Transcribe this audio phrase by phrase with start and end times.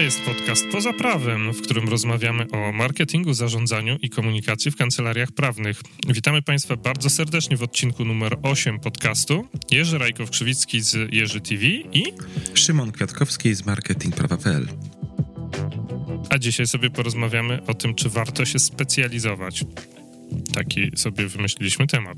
[0.00, 5.32] To jest podcast Poza Prawem, w którym rozmawiamy o marketingu, zarządzaniu i komunikacji w kancelariach
[5.32, 5.80] prawnych.
[6.08, 9.48] Witamy Państwa bardzo serdecznie w odcinku numer 8 podcastu.
[9.70, 12.04] Jerzy Rajkow-Krzywicki z Jerzy TV i
[12.54, 14.68] Szymon Kwiatkowski z marketingprawa.pl.
[16.30, 19.64] A dzisiaj sobie porozmawiamy o tym, czy warto się specjalizować.
[20.54, 22.16] Taki sobie wymyśliliśmy temat.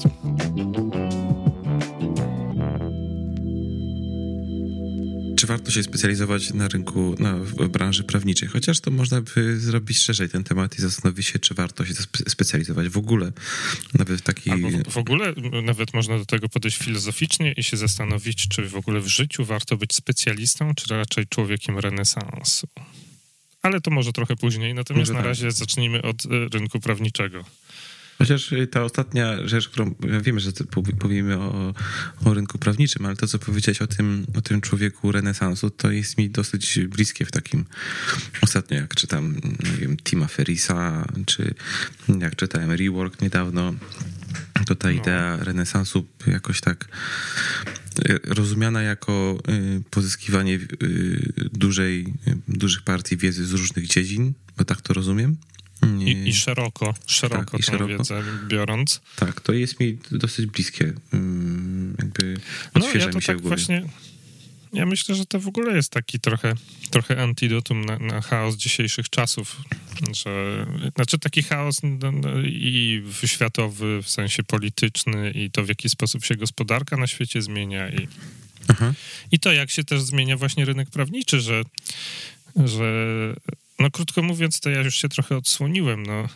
[5.42, 8.48] Czy warto się specjalizować na rynku, na, w branży prawniczej?
[8.48, 12.30] Chociaż to można by zrobić szerzej ten temat i zastanowić się, czy warto się spe-
[12.30, 13.32] specjalizować w ogóle.
[13.94, 14.50] Nawet w taki...
[14.50, 18.76] Albo w, w ogóle nawet można do tego podejść filozoficznie i się zastanowić, czy w
[18.76, 22.68] ogóle w życiu warto być specjalistą, czy raczej człowiekiem renesansu.
[23.62, 25.26] Ale to może trochę później, natomiast Może na tak.
[25.26, 27.44] razie zacznijmy od e, rynku prawniczego.
[28.22, 30.52] Chociaż ta ostatnia rzecz, którą ja wiemy, że
[30.98, 31.74] powiemy o,
[32.24, 36.18] o rynku prawniczym, ale to, co powiedziałeś o tym, o tym człowieku renesansu, to jest
[36.18, 37.64] mi dosyć bliskie w takim
[38.40, 41.54] ostatnio, jak czytam, nie wiem, Tima Ferrisa, czy
[42.20, 43.74] jak czytałem Rework niedawno,
[44.66, 44.94] to ta No.
[44.94, 46.88] idea renesansu jakoś tak
[48.08, 52.14] y, rozumiana jako y, pozyskiwanie y, dużej,
[52.48, 55.36] dużych partii wiedzy z różnych dziedzin, bo tak to rozumiem.
[56.06, 57.86] I, i szeroko, szeroko Tak, i szeroko.
[57.86, 59.00] wiedzę biorąc.
[59.16, 60.92] Tak, to jest mi dosyć bliskie.
[61.12, 62.36] Mm, Jakby
[62.74, 63.56] No odświeża ja to mi się tak w głowie.
[63.56, 63.82] właśnie...
[64.72, 66.54] Ja myślę, że to w ogóle jest taki trochę,
[66.90, 69.56] trochę antidotum na, na chaos dzisiejszych czasów.
[70.14, 70.66] Że,
[70.96, 76.24] znaczy taki chaos no, no, i światowy, w sensie polityczny i to w jaki sposób
[76.24, 78.08] się gospodarka na świecie zmienia i,
[78.68, 78.92] Aha.
[79.32, 81.62] i to jak się też zmienia właśnie rynek prawniczy, że,
[82.64, 82.84] że
[83.82, 86.02] no krótko mówiąc, to ja już się trochę odsłoniłem.
[86.02, 86.28] No.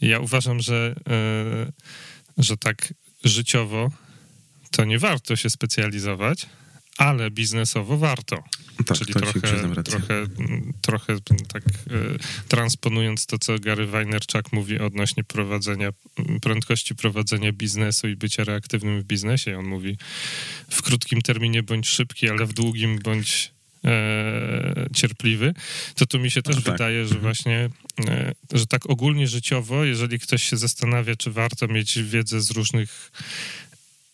[0.00, 1.72] Ja uważam, że, e,
[2.38, 2.94] że tak
[3.24, 3.90] życiowo
[4.70, 6.46] to nie warto się specjalizować,
[6.98, 8.44] ale biznesowo warto.
[8.86, 9.40] Tak, Czyli trochę,
[9.82, 10.26] trochę,
[10.80, 11.16] trochę
[11.48, 11.70] tak e,
[12.48, 15.90] transponując to, co Gary Vaynerchuk mówi odnośnie prowadzenia,
[16.42, 19.58] prędkości prowadzenia biznesu i bycia reaktywnym w biznesie.
[19.58, 19.98] On mówi
[20.70, 23.52] w krótkim terminie bądź szybki, ale w długim bądź
[23.84, 25.54] e, cierpliwy,
[25.94, 26.72] to tu mi się też A, tak.
[26.72, 27.70] wydaje, że właśnie,
[28.08, 33.10] e, że tak ogólnie życiowo, jeżeli ktoś się zastanawia, czy warto mieć wiedzę z różnych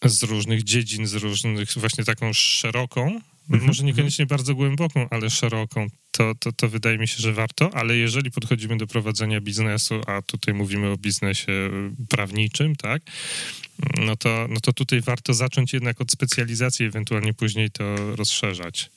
[0.04, 6.34] z różnych dziedzin, z różnych, właśnie taką szeroką, może niekoniecznie bardzo głęboką, ale szeroką, to,
[6.34, 10.54] to, to wydaje mi się, że warto, ale jeżeli podchodzimy do prowadzenia biznesu, a tutaj
[10.54, 11.70] mówimy o biznesie
[12.08, 13.02] prawniczym, tak,
[13.98, 18.90] no to, no to tutaj warto zacząć jednak od specjalizacji, ewentualnie później to rozszerzać.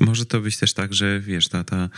[0.00, 1.88] Może to być też tak, że wiesz, ta, ta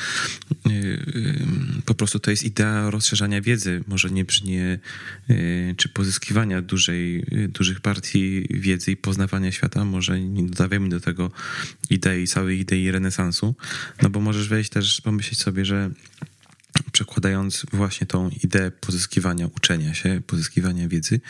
[0.67, 1.47] y, y,
[1.85, 4.79] po prostu to jest idea rozszerzania wiedzy, może nie brznie,
[5.31, 11.01] y, czy pozyskiwania dużej, y, dużych partii wiedzy i poznawania świata, może nie dodawajmy do
[11.01, 11.31] tego
[11.91, 13.55] idei, całej idei renesansu,
[14.03, 15.91] no bo możesz wejść też, pomyśleć sobie, że
[16.93, 21.21] przekładając właśnie tą ideę pozyskiwania uczenia się, pozyskiwania wiedzy,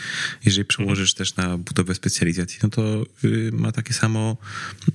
[0.45, 4.37] jeżeli przełożysz też na budowę specjalizacji, no to y, ma takie samo,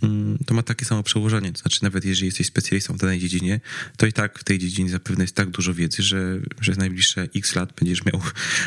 [0.04, 1.52] mm, to ma takie samo przełożenie.
[1.52, 3.60] To znaczy, nawet jeżeli jesteś specjalistą w danej dziedzinie,
[3.98, 7.56] to i tak w tej dziedzinie zapewne jest tak dużo wiedzy, że przez najbliższe x
[7.56, 8.22] lat będziesz miał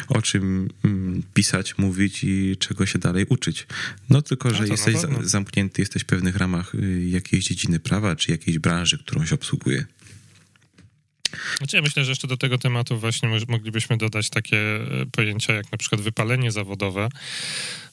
[0.09, 3.67] o czym mm, pisać, mówić i czego się dalej uczyć.
[4.11, 8.31] No tylko, że na jesteś zamknięty, jesteś w pewnych ramach y, jakiejś dziedziny prawa, czy
[8.31, 9.87] jakiejś branży, którą się obsługuje.
[11.59, 15.73] Znaczy ja myślę, że jeszcze do tego tematu właśnie moglibyśmy dodać takie e, pojęcia jak
[15.73, 17.09] na przykład wypalenie zawodowe.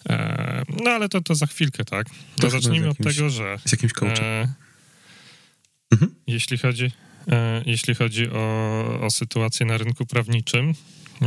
[0.09, 2.07] E, No ale to, to za chwilkę, tak?
[2.43, 4.25] Z zacznijmy od jakimś- tego, że Z jakimś coachem.
[4.25, 4.53] e,
[5.91, 6.15] Mhm.
[6.27, 6.91] jeśli chodzi,
[7.31, 10.73] e, jeśli chodzi o, o sytuację na rynku prawniczym,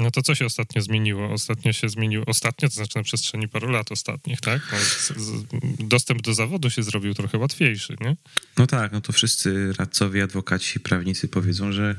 [0.02, 1.32] no to co się ostatnio zmieniło?
[1.32, 4.62] Ostatnio się zmieniło, ostatnio, to znaczy na przestrzeni paru lat ostatnich, tak?
[4.72, 5.44] No, z, z,
[5.78, 8.16] dostęp do zawodu się zrobił trochę łatwiejszy, nie?
[8.58, 11.96] No tak, no to wszyscy radcowie, adwokaci, prawnicy powiedzą, że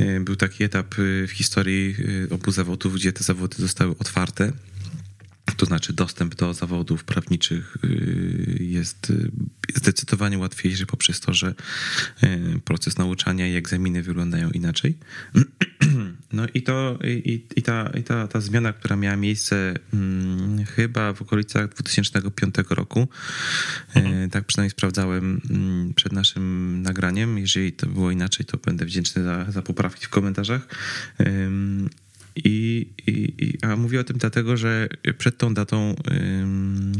[0.00, 4.52] y, był taki etap y, w historii y, obu zawodów, gdzie te zawody zostały otwarte.
[5.56, 9.30] To znaczy dostęp do zawodów prawniczych y, jest y,
[9.74, 11.54] zdecydowanie łatwiejszy poprzez to, że
[12.22, 14.98] y, proces nauczania i egzaminy wyglądają inaczej.
[16.32, 21.12] No i to i, i, ta, i ta, ta zmiana, która miała miejsce mm, chyba
[21.12, 23.08] w okolicach 2005 roku,
[23.94, 27.38] e, tak przynajmniej sprawdzałem mm, przed naszym nagraniem.
[27.38, 30.68] Jeżeli to było inaczej, to będę wdzięczny za, za poprawki w komentarzach.
[32.36, 34.88] I, i, i, a mówię o tym dlatego, że
[35.18, 36.92] przed tą datą ym,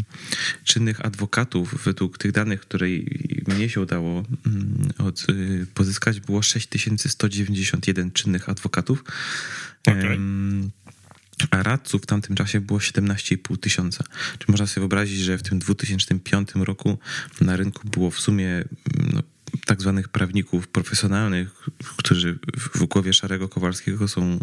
[0.65, 2.87] czynnych adwokatów, według tych danych, które
[3.47, 9.05] mnie się udało ym, od, y, pozyskać, było 6191 czynnych adwokatów.
[9.87, 10.17] Okej.
[10.17, 10.71] Ym,
[11.51, 14.05] a radców w tamtym czasie było 17,5 tysiąca.
[14.39, 16.99] Czy można sobie wyobrazić, że w tym 2005 roku
[17.41, 18.65] na rynku było w sumie
[19.13, 19.23] no,
[19.67, 24.39] tak zwanych prawników profesjonalnych, którzy w głowie Szarego Kowalskiego są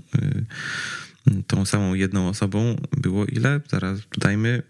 [1.47, 3.61] tą samą jedną osobą było ile?
[3.69, 4.63] Zaraz dodajmy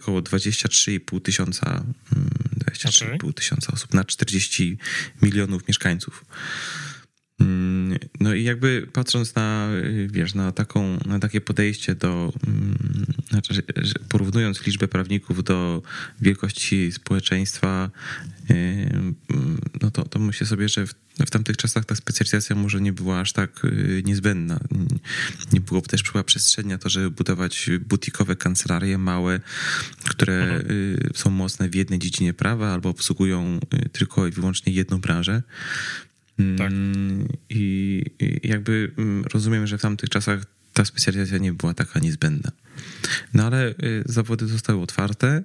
[0.00, 1.84] około 23,5 tysiąca
[2.58, 3.32] 23,5 okay.
[3.32, 4.78] tysiąca osób na 40
[5.22, 6.24] milionów mieszkańców.
[7.40, 9.68] Mm, no i jakby patrząc na,
[10.06, 13.62] wiesz, na, taką, na takie podejście do, mm, znaczy,
[14.08, 15.82] porównując liczbę prawników do
[16.20, 17.90] wielkości społeczeństwa,
[19.82, 20.94] no to, to myślę sobie, że w,
[21.26, 24.60] w tamtych czasach ta specjalizacja może nie była aż tak y, niezbędna.
[25.52, 29.40] Nie było też chyba przestrzeni na to, żeby budować butikowe kancelarie małe,
[30.04, 30.70] które mhm.
[30.70, 35.42] Y, są mocne w jednej dziedzinie prawa albo obsługują y, tylko i wyłącznie jedną branżę.
[36.58, 36.70] Tak.
[36.70, 38.04] Mm, I
[38.42, 42.52] jakby mm, rozumiem, że w tamtych czasach ta specjalizacja nie była taka niezbędna.
[43.34, 43.74] No ale y,
[44.06, 45.42] zawody zostały otwarte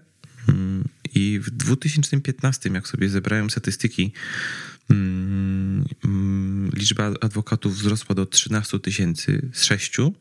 [0.50, 0.84] mm,
[1.16, 4.14] i w 2015, jak sobie zebrałem statystyki,
[6.74, 10.12] liczba adwokatów wzrosła do 13 tysięcy z 6 E,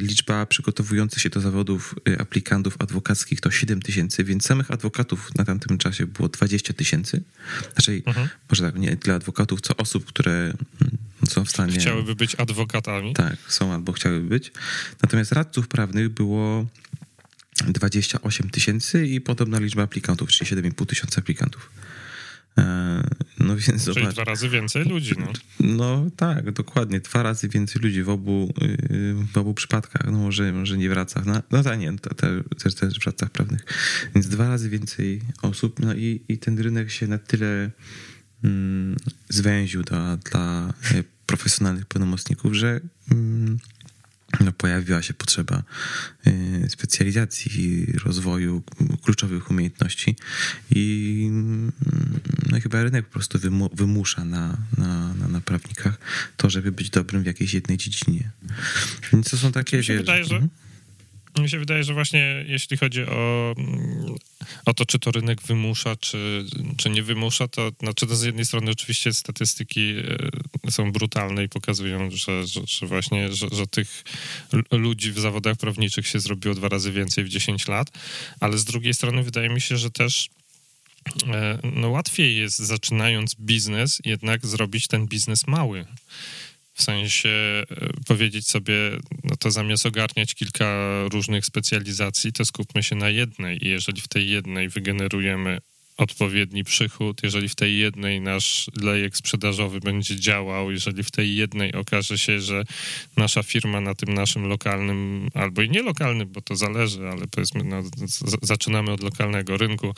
[0.00, 5.44] liczba przygotowujących się do zawodów e, aplikantów adwokackich to 7 tysięcy, więc samych adwokatów na
[5.44, 7.22] tamtym czasie było 20 tysięcy.
[7.74, 8.28] Znaczy, mhm.
[8.50, 10.56] może tak, nie tyle adwokatów, co osób, które mm,
[11.28, 11.78] są w stanie.
[11.78, 13.14] Chciałyby być adwokatami.
[13.14, 14.52] Tak, są albo chciałyby być.
[15.02, 16.66] Natomiast radców prawnych było
[17.66, 21.70] 28 tysięcy i podobna liczba aplikantów, czyli 7,5 tysiąca aplikantów.
[22.58, 23.02] E,
[23.38, 24.14] no więc Czyli zobacz.
[24.14, 25.32] dwa razy więcej ludzi, no.
[25.60, 27.00] No tak, dokładnie.
[27.00, 30.06] Dwa razy więcej ludzi w obu, y, w obu przypadkach.
[30.06, 31.26] No może, może nie w racach.
[31.26, 33.64] No, no tak, nie, to, te, też, też w pracach prawnych.
[34.14, 35.80] Więc dwa razy więcej osób.
[35.80, 37.70] No i, i ten rynek się na tyle
[38.44, 38.96] mm,
[39.28, 43.58] zwęził dla, dla e, profesjonalnych pełnomocników, że mm,
[44.40, 45.62] no, pojawiła się potrzeba
[46.26, 48.62] y, specjalizacji, rozwoju
[49.02, 50.16] kluczowych umiejętności
[50.70, 51.30] i
[52.48, 53.38] no, chyba rynek po prostu
[53.72, 55.98] wymusza na, na, na, na prawnikach
[56.36, 58.30] to, żeby być dobrym w jakiejś jednej dziedzinie.
[59.12, 59.76] Więc to są takie...
[59.76, 60.34] Mi się wydaje, że...
[60.34, 60.50] Mhm.
[61.38, 63.54] Mi się wydaje, że właśnie jeśli chodzi o,
[64.64, 66.44] o to, czy to rynek wymusza, czy,
[66.76, 69.94] czy nie wymusza, to znaczy to z jednej strony oczywiście statystyki
[70.64, 74.04] e, są brutalne i pokazują, że, że, że właśnie, że, że tych
[74.70, 77.90] ludzi w zawodach prawniczych się zrobiło dwa razy więcej w 10 lat,
[78.40, 80.30] ale z drugiej strony wydaje mi się, że też
[81.62, 85.86] no łatwiej jest zaczynając biznes jednak zrobić ten biznes mały.
[86.74, 87.64] W sensie e,
[88.06, 88.74] powiedzieć sobie,
[89.24, 90.74] no to zamiast ogarniać kilka
[91.12, 95.60] różnych specjalizacji, to skupmy się na jednej i jeżeli w tej jednej wygenerujemy
[95.98, 101.74] odpowiedni przychód, jeżeli w tej jednej nasz lejek sprzedażowy będzie działał, jeżeli w tej jednej
[101.74, 102.64] okaże się, że
[103.16, 107.64] nasza firma na tym naszym lokalnym, albo i nie lokalnym, bo to zależy, ale powiedzmy,
[107.64, 107.82] no,
[108.42, 109.94] zaczynamy od lokalnego rynku,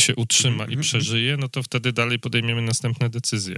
[0.00, 0.80] się utrzyma i mhm.
[0.80, 3.56] przeżyje, no to wtedy dalej podejmiemy następne decyzje.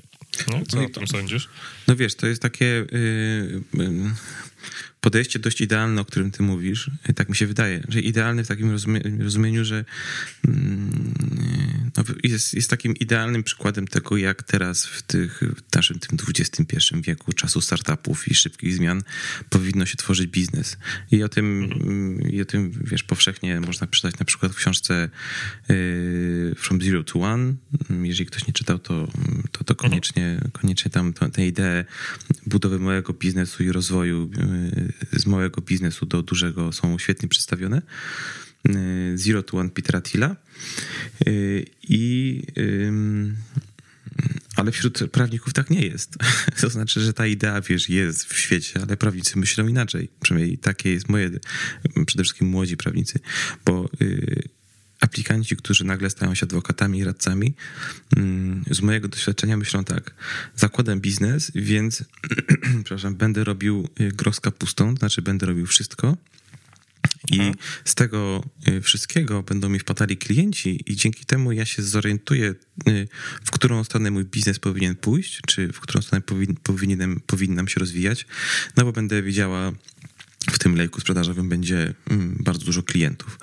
[0.49, 1.49] No, co no, o tym sądzisz?
[1.89, 4.11] No wiesz, to jest takie yy, yy,
[5.03, 6.91] podejście dość idealne, o którym ty mówisz.
[7.15, 8.71] Tak mi się wydaje, że idealne w takim
[9.21, 9.85] rozumieniu, że
[10.45, 10.53] yy,
[11.97, 16.77] no, jest, jest takim idealnym przykładem tego, jak teraz w, tych, w naszym tym XXI
[17.01, 19.03] wieku, czasu startupów i szybkich zmian,
[19.51, 20.77] powinno się tworzyć biznes.
[21.11, 21.71] I o tym,
[22.31, 25.09] i o tym wiesz, powszechnie można przeczytać na przykład w książce
[25.71, 27.55] y, From Zero to One.
[28.03, 29.09] Jeżeli ktoś nie czytał, to,
[29.53, 31.85] to, to koniecznie, koniecznie tam tę ideę
[32.47, 34.31] budowy małego biznesu i rozwoju
[35.27, 37.83] małego biznesu do dużego są świetnie przedstawione.
[38.69, 40.37] Y, Zero to One Petera Tilla.
[41.27, 42.43] Y, I
[44.57, 46.17] ale wśród prawników tak nie jest.
[46.61, 50.09] To znaczy, że ta idea, wiesz, jest w świecie, ale prawnicy myślą inaczej.
[50.21, 51.31] Przynajmniej takie jest moje,
[52.07, 53.21] przede wszystkim młodzi prawnicy,
[53.65, 54.49] bo y,
[55.03, 57.55] aplikanci, którzy nagle stają się adwokatami i radcami,
[58.71, 60.15] z mojego doświadczenia myślą tak,
[60.57, 62.05] zakładam biznes, więc
[62.85, 66.17] przepraszam, będę robił gros kapustą, to znaczy będę robił wszystko,
[67.31, 67.55] i mhm.
[67.85, 72.55] z tego y, wszystkiego będą mi wpadali klienci, i dzięki temu ja się zorientuję,
[72.89, 73.09] y,
[73.45, 77.81] w którą stronę mój biznes powinien pójść, czy w którą stronę powin, powinienem, powinnam się
[77.81, 78.27] rozwijać,
[78.77, 79.73] no bo będę wiedziała,
[80.51, 83.39] w tym lejku sprzedażowym będzie mm, bardzo dużo klientów.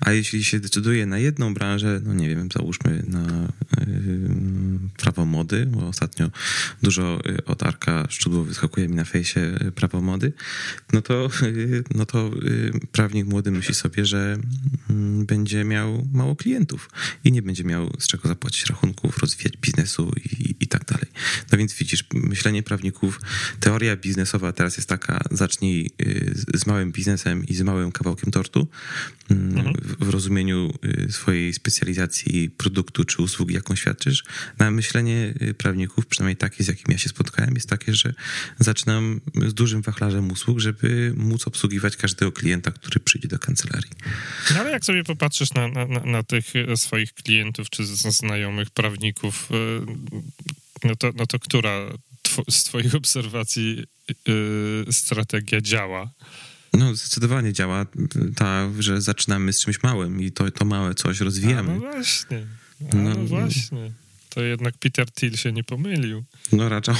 [0.00, 5.66] A jeśli się decyduje na jedną branżę, no nie wiem, załóżmy na yy, prawo mody,
[5.66, 6.30] bo ostatnio
[6.82, 10.32] dużo y, od Arka Szczudło wyskakuje mi na fejsie y, prawo mody,
[10.92, 12.30] no to, yy, no to
[12.92, 14.38] prawnik młody myśli sobie, że
[14.90, 16.90] mm, będzie miał mało klientów
[17.24, 21.06] i nie będzie miał z czego zapłacić rachunków, rozwijać biznesu i, i tak dalej.
[21.52, 23.20] No więc widzisz, myślenie prawników,
[23.60, 25.90] teoria biznesowa teraz jest taka, zacznij
[26.34, 28.68] z małym biznesem i z małym kawałkiem tortu
[29.30, 29.76] mm, mhm.
[29.82, 34.24] w, w, rozumieniu y, swojej specjalizacji produktu czy usługi, jaką świadczysz.
[34.58, 38.14] Na myślenie y, prawników, przynajmniej takie, z jakim ja się spotkałem, jest takie, że
[38.58, 43.92] zaczynam z dużym wachlarzem usług, żeby móc obsługiwać każdego klienta, który przyjdzie do kancelarii.
[44.54, 46.44] No ale jak sobie popatrzysz na, na, na tych
[46.76, 49.48] swoich klientów czy znajomych prawników,
[50.84, 51.86] no to, no to która
[52.50, 53.84] z Twoich obserwacji
[54.26, 56.10] yy, strategia działa?
[56.72, 57.86] No, zdecydowanie działa
[58.36, 61.72] ta, że zaczynamy z czymś małym i to, to małe coś rozwijamy.
[61.72, 62.46] A, no właśnie.
[62.92, 63.92] A, no, no właśnie
[64.34, 66.24] to jednak Peter Thiel się nie pomylił.
[66.52, 66.94] No raczej,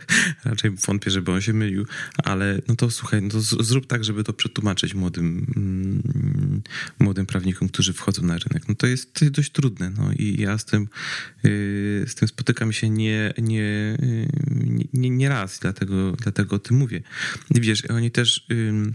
[0.44, 1.86] raczej wątpię, żeby on się mylił,
[2.24, 6.62] ale no to słuchaj, no to zrób tak, żeby to przetłumaczyć młodym, mm,
[6.98, 8.68] młodym prawnikom, którzy wchodzą na rynek.
[8.68, 10.88] No to jest, to jest dość trudne, no i ja z tym,
[11.44, 13.96] yy, z tym spotykam się nie, nie,
[14.50, 17.02] nie, nie, nie raz, dlatego, dlatego o tym mówię.
[17.50, 18.46] Wiesz, oni też...
[18.48, 18.92] Yy,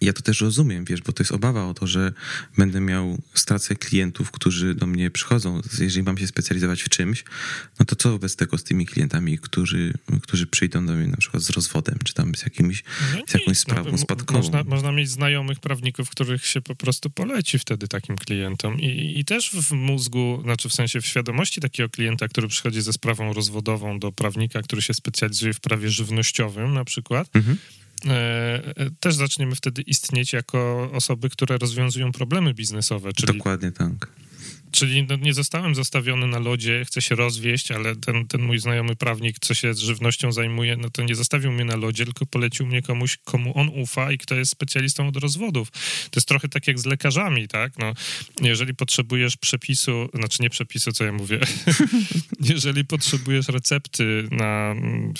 [0.00, 2.12] ja to też rozumiem, wiesz, bo to jest obawa o to, że
[2.56, 5.60] będę miał, stracę klientów, którzy do mnie przychodzą.
[5.80, 7.24] Jeżeli mam się specjalizować w czymś,
[7.80, 11.42] no to co wobec tego z tymi klientami, którzy, którzy przyjdą do mnie na przykład
[11.42, 14.38] z rozwodem, czy tam z, jakimś, no z jakąś sprawą no, spadkową.
[14.38, 18.80] Można, można mieć znajomych prawników, których się po prostu poleci wtedy takim klientom.
[18.80, 22.92] I, I też w mózgu, znaczy w sensie w świadomości takiego klienta, który przychodzi ze
[22.92, 27.58] sprawą rozwodową do prawnika, który się specjalizuje w prawie żywnościowym na przykład, mhm
[29.00, 33.12] też zaczniemy wtedy istnieć jako osoby, które rozwiązują problemy biznesowe.
[33.12, 34.08] Czyli Dokładnie tak.
[34.70, 38.96] Czyli no, nie zostałem zostawiony na lodzie, chcę się rozwieść, ale ten, ten mój znajomy
[38.96, 42.66] prawnik, co się z żywnością zajmuje, no to nie zostawił mnie na lodzie, tylko polecił
[42.66, 45.70] mnie komuś, komu on ufa i kto jest specjalistą od rozwodów.
[46.10, 47.78] To jest trochę tak jak z lekarzami, tak?
[47.78, 47.92] No,
[48.42, 51.40] jeżeli potrzebujesz przepisu, znaczy nie przepisu, co ja mówię,
[52.54, 54.74] jeżeli potrzebujesz recepty na,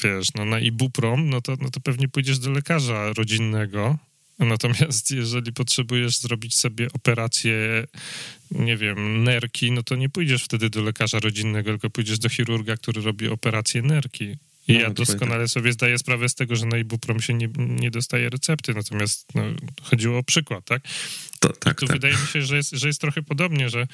[0.05, 3.99] wiesz, no, na ibuprom, no to, no to pewnie pójdziesz do lekarza rodzinnego,
[4.39, 7.87] Natomiast jeżeli potrzebujesz zrobić sobie operację,
[8.51, 12.77] nie wiem, nerki, no to nie pójdziesz wtedy do lekarza rodzinnego, tylko pójdziesz do chirurga,
[12.77, 14.37] który robi operację nerki.
[14.69, 15.51] I no, ja doskonale tak.
[15.51, 19.43] sobie zdaję sprawę z tego, że na ibuprom się nie, nie dostaje recepty, natomiast no,
[19.83, 20.83] chodziło o przykład, tak?
[21.41, 21.97] To, tak, I tu tak.
[21.97, 23.87] wydaje mi się, że jest, że jest trochę podobnie, że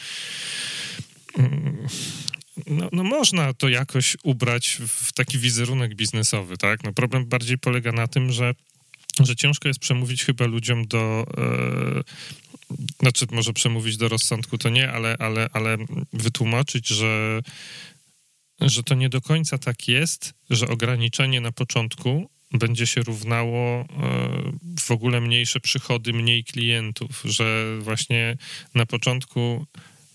[1.39, 1.87] mm,
[2.67, 6.85] no, no, można to jakoś ubrać w taki wizerunek biznesowy, tak?
[6.85, 8.55] No problem bardziej polega na tym, że
[9.21, 11.27] że ciężko jest przemówić chyba ludziom do.
[11.39, 12.03] E,
[13.01, 15.77] znaczy, może przemówić do rozsądku to nie, ale, ale, ale
[16.13, 17.41] wytłumaczyć, że,
[18.61, 23.87] że to nie do końca tak jest, że ograniczenie na początku będzie się równało e,
[24.81, 28.37] w ogóle mniejsze przychody, mniej klientów, że właśnie
[28.75, 29.67] na początku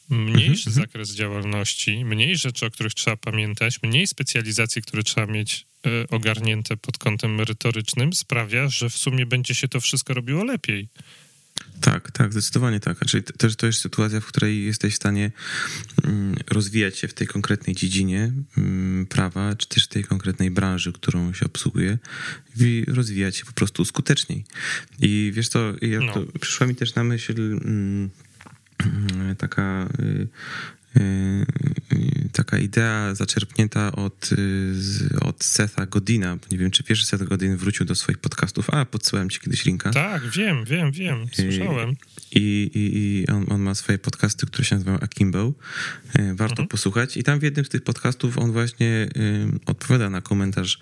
[0.10, 0.74] mniejszy mhm, mhm.
[0.74, 6.78] zakres działalności, mniej rzeczy, o których trzeba pamiętać, mniej specjalizacji, które trzeba mieć e, ogarnięte
[6.78, 10.90] pod kątem merytorycznym, sprawia, że w sumie będzie się to wszystko robiło lepiej.
[11.82, 13.06] Tak, tak, zdecydowanie tak.
[13.06, 15.32] Czyli też to jest sytuacja, w której jesteś w stanie
[16.04, 20.94] mm, rozwijać się w tej konkretnej dziedzinie mm, prawa, czy też w tej konkretnej branży,
[20.94, 21.98] którą się obsługuje
[22.60, 24.46] i rozwijać się po prostu skuteczniej.
[25.00, 26.26] I wiesz co, ja no.
[26.42, 28.10] przyszła mi też na myśl mm,
[29.38, 30.28] taka y,
[30.98, 31.46] y,
[31.94, 34.30] y, taka idea zaczerpnięta od,
[35.22, 36.38] od Setha Godina.
[36.52, 38.70] Nie wiem, czy że Seth Godin wrócił do swoich podcastów.
[38.70, 39.92] A, podsyłałem ci kiedyś linka.
[39.92, 41.28] Tak, wiem, wiem, wiem.
[41.32, 41.96] Słyszałem.
[42.32, 45.54] I, i, i on, on, ma swoje podcasty, które się nazywają Akimbo.
[46.36, 46.68] Warto mhm.
[46.68, 47.18] posłuchać.
[47.18, 49.08] I tam w jednym z tych podcastów on właśnie
[49.66, 50.80] odpowiada na komentarz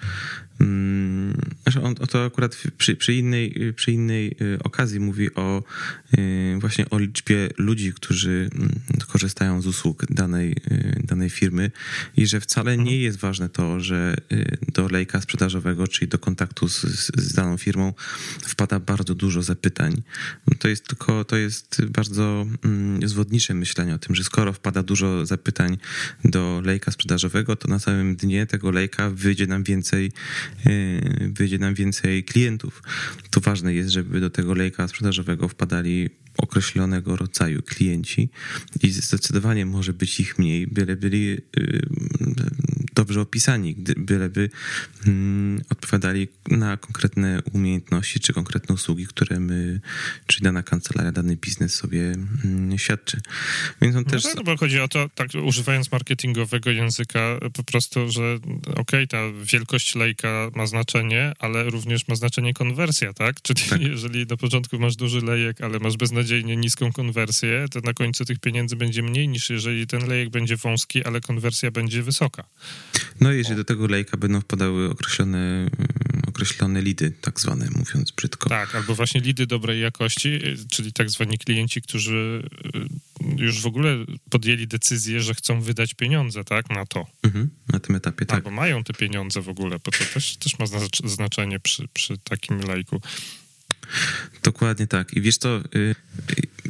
[1.84, 5.64] on to akurat przy, przy, innej, przy innej y, okazji mówi o
[6.18, 11.72] y, właśnie o liczbie ludzi, którzy mm, korzystają z usług danej, y, danej firmy
[12.18, 13.02] i że wcale nie mhm.
[13.02, 14.16] jest ważne to, że
[14.74, 16.82] do lejka sprzedażowego, czyli do kontaktu z,
[17.18, 17.94] z daną firmą
[18.48, 20.02] wpada bardzo dużo zapytań.
[20.60, 25.26] To jest tylko, to jest bardzo mm, zwodnicze myślenie o tym, że skoro wpada dużo
[25.26, 25.78] zapytań
[26.26, 30.12] do lejka sprzedażowego, to na samym dnie tego lejka wyjdzie nam więcej
[31.20, 32.84] wyjdzie nam więcej klientów.
[33.30, 38.30] To ważne jest, żeby do tego lejka sprzedażowego wpadali określonego rodzaju klienci
[38.84, 41.88] i zdecydowanie może być ich mniej, byle byli y,
[42.98, 44.50] dobrze opisani, byleby
[45.08, 49.80] mm, odpowiadali na konkretne umiejętności czy konkretne usługi, które my,
[50.28, 52.02] czy dana kancelaria, dany biznes sobie
[52.46, 53.22] mm, świadczy.
[53.82, 54.24] Więc on no też...
[54.24, 58.36] Tak, bo chodzi o to, tak używając marketingowego języka, po prostu, że
[58.66, 63.42] okej, okay, ta wielkość lejka ma znaczenie, ale również ma znaczenie konwersja, tak?
[63.48, 63.82] Czyli tak.
[63.82, 68.40] jeżeli na początku masz duży lejek, ale masz beznadziejnie niską konwersję, to na końcu tych
[68.40, 72.44] pieniędzy będzie mniej niż jeżeli ten lejek będzie wąski, ale konwersja będzie wysoka.
[73.22, 75.70] No i jeżeli do tego lejka będą wpadały określone
[76.38, 78.50] określone lidy, tak zwane, mówiąc brzydko.
[78.50, 80.40] Tak, albo właśnie lidy dobrej jakości,
[80.70, 82.50] czyli tak zwani klienci, którzy
[83.38, 83.96] już w ogóle
[84.30, 87.06] podjęli decyzję, że chcą wydać pieniądze, tak, na to.
[87.24, 88.36] Mhm, na tym etapie, tak.
[88.36, 90.66] Albo mają te pieniądze w ogóle, bo to też, też ma
[91.04, 93.02] znaczenie przy, przy takim lajku.
[94.44, 95.14] Dokładnie tak.
[95.14, 95.38] I wiesz
[95.76, 95.96] y,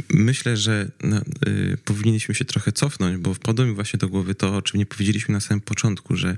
[0.10, 4.58] myślę, że no, y, powinniśmy się trochę cofnąć, bo wpadło mi właśnie do głowy to,
[4.58, 6.38] o czym nie powiedzieliśmy na samym początku, że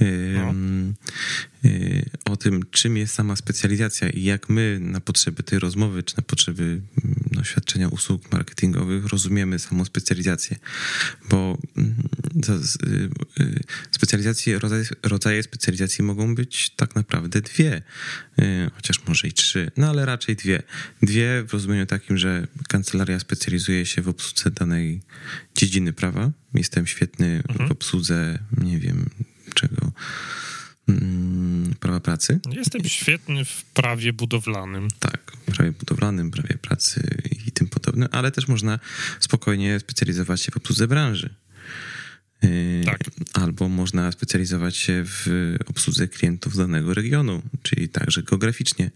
[0.00, 0.54] y, no.
[1.64, 6.16] Y, o tym, czym jest sama specjalizacja i jak my na potrzeby tej rozmowy, czy
[6.16, 6.80] na potrzeby
[7.34, 10.56] no, świadczenia usług marketingowych rozumiemy samą specjalizację.
[11.28, 11.94] Bo mm,
[13.38, 13.60] y, y,
[13.90, 17.82] specjalizacje, rodzaje, rodzaje specjalizacji mogą być tak naprawdę dwie,
[18.74, 20.62] chociaż może i trzy, no ale raczej dwie.
[21.02, 25.00] Dwie w rozumieniu takim, że kancelaria specjalizuje się w obsłudze danej
[25.54, 26.30] dziedziny prawa.
[26.54, 27.68] Jestem świetny mhm.
[27.68, 29.10] w obsłudze, nie wiem
[29.54, 29.92] czego
[31.00, 32.40] Mm, prawa pracy.
[32.50, 34.88] Jestem świetny w prawie budowlanym.
[34.98, 38.78] Tak, prawie budowlanym, prawie pracy i tym podobne, ale też można
[39.20, 41.34] spokojnie specjalizować się w obsłudze branży.
[42.44, 43.00] Y, tak.
[43.32, 48.90] Albo można specjalizować się w obsłudze klientów danego regionu, czyli także geograficznie.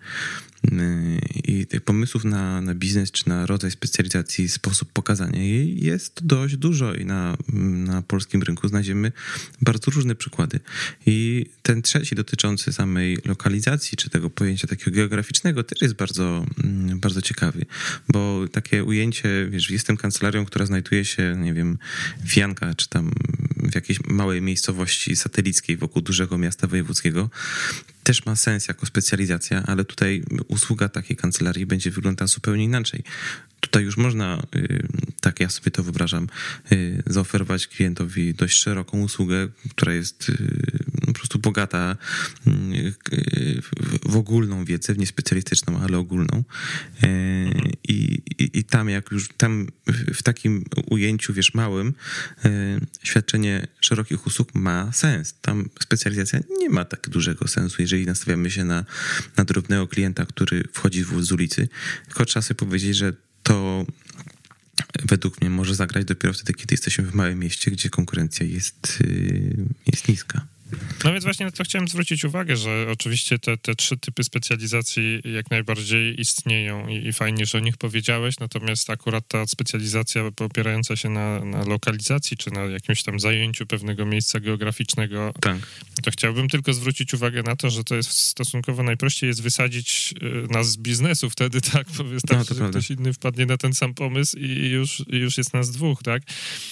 [1.44, 6.56] I tych pomysłów na, na biznes czy na rodzaj specjalizacji, sposób pokazania jej jest dość
[6.56, 9.12] dużo i na, na polskim rynku znajdziemy
[9.62, 10.60] bardzo różne przykłady.
[11.06, 17.00] I ten trzeci dotyczący samej lokalizacji czy tego pojęcia takiego geograficznego też jest bardzo, mm,
[17.00, 17.66] bardzo ciekawy,
[18.08, 21.78] bo takie ujęcie, wiesz, jestem kancelarią, która znajduje się, nie wiem,
[22.24, 23.12] w Janka czy tam
[23.56, 27.30] w jakiejś małej miejscowości satelickiej wokół dużego miasta wojewódzkiego,
[28.02, 33.02] też ma sens jako specjalizacja, ale tutaj usługa takiej kancelarii będzie wyglądała zupełnie inaczej.
[33.60, 34.86] Tutaj już można, y,
[35.20, 36.28] tak ja sobie to wyobrażam,
[36.72, 40.34] y, zaoferować klientowi dość szeroką usługę, która jest y,
[41.16, 41.96] po prostu bogata
[44.04, 46.44] w ogólną wiedzę, w niespecjalistyczną, ale ogólną.
[47.88, 49.66] I, i, I, tam, jak już tam
[50.14, 51.94] w takim ujęciu, wiesz, małym,
[53.02, 55.34] świadczenie szerokich usług ma sens.
[55.40, 58.84] Tam specjalizacja nie ma tak dużego sensu, jeżeli nastawiamy się na,
[59.36, 61.68] na drobnego klienta, który wchodzi z ulicy.
[62.06, 63.86] Tylko trzeba sobie powiedzieć, że to
[65.04, 69.56] według mnie może zagrać dopiero wtedy, kiedy jesteśmy w małym mieście, gdzie konkurencja jest, y,
[69.86, 70.55] jest niska.
[71.04, 75.22] No więc właśnie na to chciałem zwrócić uwagę, że oczywiście te, te trzy typy specjalizacji
[75.34, 80.96] jak najbardziej istnieją i, i fajnie, że o nich powiedziałeś, natomiast akurat ta specjalizacja opierająca
[80.96, 85.56] się na, na lokalizacji czy na jakimś tam zajęciu pewnego miejsca geograficznego, tak.
[86.02, 90.52] to chciałbym tylko zwrócić uwagę na to, że to jest stosunkowo najprościej jest wysadzić y,
[90.52, 91.86] nas z biznesu wtedy, tak?
[91.98, 95.54] Bo wystarczy, no, że ktoś inny wpadnie na ten sam pomysł i już, już jest
[95.54, 96.22] nas dwóch, tak?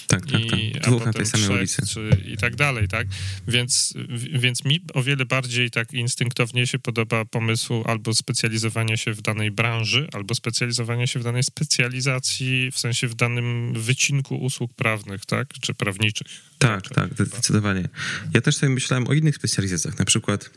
[0.07, 0.83] Tak, tak, tak.
[0.83, 1.87] Dwóch na tej samej ulicy.
[1.87, 3.07] Czy, I tak dalej, tak?
[3.49, 3.84] Więc
[4.41, 9.51] więc, mi o wiele bardziej tak instynktownie się podoba pomysł albo specjalizowania się w danej
[9.51, 15.49] branży, albo specjalizowania się w danej specjalizacji, w sensie w danym wycinku usług prawnych, tak,
[15.61, 16.27] czy prawniczych.
[16.59, 17.89] Tak, tak, zdecydowanie.
[18.35, 20.51] Ja też sobie myślałem o innych specjalizacjach, na przykład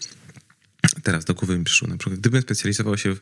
[1.04, 3.20] teraz do głowy mi przyszło, na przykład gdybym specjalizował się w,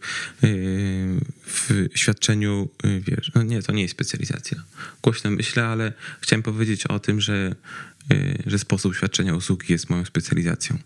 [1.45, 4.63] w świadczeniu, wiesz, no nie, to nie jest specjalizacja.
[5.03, 7.55] Głośno myślę, ale chciałem powiedzieć o tym, że
[8.45, 10.77] że sposób świadczenia usługi jest moją specjalizacją.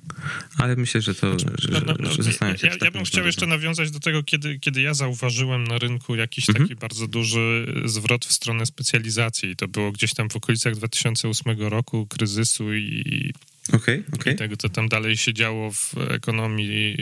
[0.58, 2.46] Ale myślę, że to, znaczy, że, no, no, że się.
[2.64, 6.50] Ja, ja bym chciał jeszcze nawiązać do tego, kiedy, kiedy ja zauważyłem na rynku jakiś
[6.50, 6.68] mhm.
[6.68, 9.56] taki bardzo duży zwrot w stronę specjalizacji.
[9.56, 13.34] To było gdzieś tam w okolicach 2008 roku, kryzysu i
[13.74, 14.34] Okay, okay.
[14.34, 16.98] I tego, co tam dalej się działo w ekonomii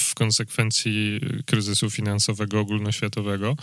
[0.00, 3.56] w konsekwencji kryzysu finansowego ogólnoświatowego.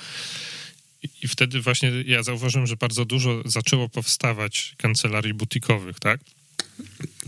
[1.23, 6.19] I wtedy właśnie ja zauważyłem, że bardzo dużo zaczęło powstawać kancelarii butikowych, tak?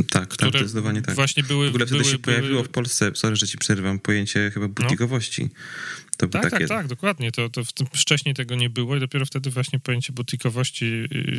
[0.09, 1.15] Tak, tak, zdecydowanie tak.
[1.15, 2.63] Właśnie były, w ogóle wtedy były, się pojawiło były...
[2.63, 4.73] w Polsce, sorry, że ci przerywam, pojęcie chyba no.
[4.73, 5.49] butikowości.
[6.17, 6.57] To tak, takie...
[6.57, 7.31] tak, tak, dokładnie.
[7.31, 7.63] To, to
[7.93, 10.85] wcześniej tego nie było i dopiero wtedy właśnie pojęcie butikowości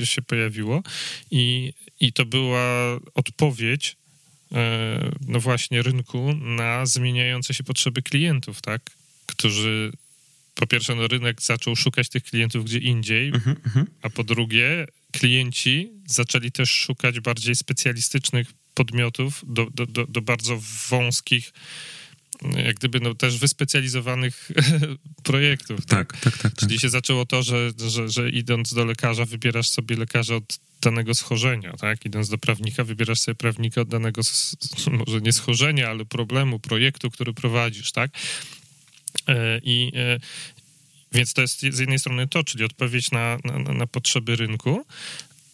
[0.02, 0.82] y, się pojawiło
[1.30, 3.96] i, i to była odpowiedź
[4.52, 8.82] e, no właśnie rynku na zmieniające się potrzeby klientów, tak?
[9.26, 9.92] Którzy
[10.58, 13.84] po pierwsze, no, rynek zaczął szukać tych klientów gdzie indziej, uh-huh, uh-huh.
[14.02, 20.60] a po drugie, klienci zaczęli też szukać bardziej specjalistycznych podmiotów do, do, do, do bardzo
[20.88, 21.52] wąskich,
[22.56, 24.50] jak gdyby no, też wyspecjalizowanych
[25.30, 25.86] projektów.
[25.86, 26.42] Tak, tak, tak.
[26.42, 26.82] tak, Czyli tak.
[26.82, 31.72] się zaczęło to, że, że, że idąc do lekarza, wybierasz sobie lekarza od danego schorzenia,
[31.72, 32.06] tak?
[32.06, 34.22] Idąc do prawnika, wybierasz sobie prawnika od danego,
[34.90, 38.10] może nie schorzenia, ale problemu, projektu, który prowadzisz, tak?
[39.28, 40.18] E, I e,
[41.12, 44.84] więc to jest z jednej strony to, czyli odpowiedź na, na, na potrzeby rynku,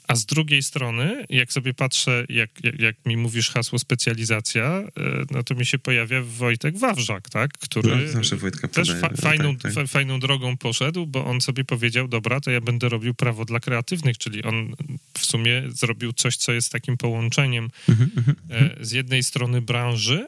[0.08, 4.90] A z drugiej strony, jak sobie patrzę, jak, jak, jak, mi mówisz hasło specjalizacja, e,
[5.30, 7.50] no to mi się pojawia Wojtek Wawrzak, tak?
[7.52, 9.88] który no, też fa fajną, tak, tak.
[9.88, 14.18] fajną drogą poszedł, bo on sobie powiedział, dobra, to ja będę robił prawo dla kreatywnych,
[14.18, 14.74] czyli on
[15.18, 20.26] w sumie zrobił coś, co jest takim połączeniem mhm, mhm, z jednej strony branży,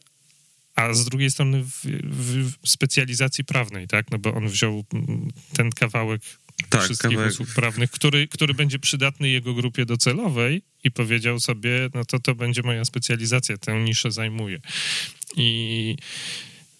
[0.76, 4.10] a z drugiej strony w, w, specjalizacji prawnej, tak?
[4.10, 6.22] No bo on wziął mm, ten kawałek
[6.68, 7.32] tak, wszystkich kawałek...
[7.32, 12.34] usług prawnych, który, który będzie przydatny jego grupie docelowej i powiedział sobie, no to to
[12.34, 14.60] będzie moja specjalizacja, tę niszę zajmuję.
[15.36, 15.96] I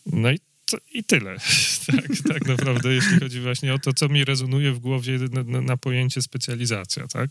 [0.07, 1.37] no i to, i tyle.
[1.87, 5.77] tak, tak naprawdę, jeśli chodzi właśnie o to, co mi rezonuje w głowie na, na
[5.77, 7.31] pojęcie specjalizacja, tak?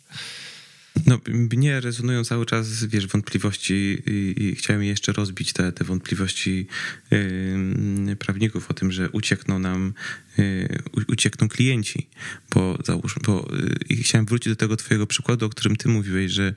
[1.05, 6.67] No, mnie rezonują cały czas, wiesz, wątpliwości i, i chciałem jeszcze rozbić te, te wątpliwości
[7.11, 9.93] yy, prawników o tym, że uciekną nam
[10.39, 12.07] Y, uciekną klienci,
[12.53, 13.47] bo załóż, bo
[13.91, 16.53] y, chciałem wrócić do tego twojego przykładu, o którym ty mówiłeś, że,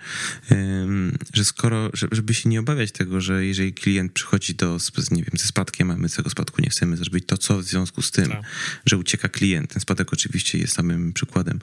[1.35, 4.79] że skoro, żeby się nie obawiać tego, że jeżeli klient przychodzi do,
[5.11, 7.64] nie wiem, ze spadkiem, a my z tego spadku nie chcemy zrobić, to co w
[7.64, 8.42] związku z tym, tak.
[8.87, 9.72] że ucieka klient?
[9.72, 11.61] Ten spadek oczywiście jest samym przykładem.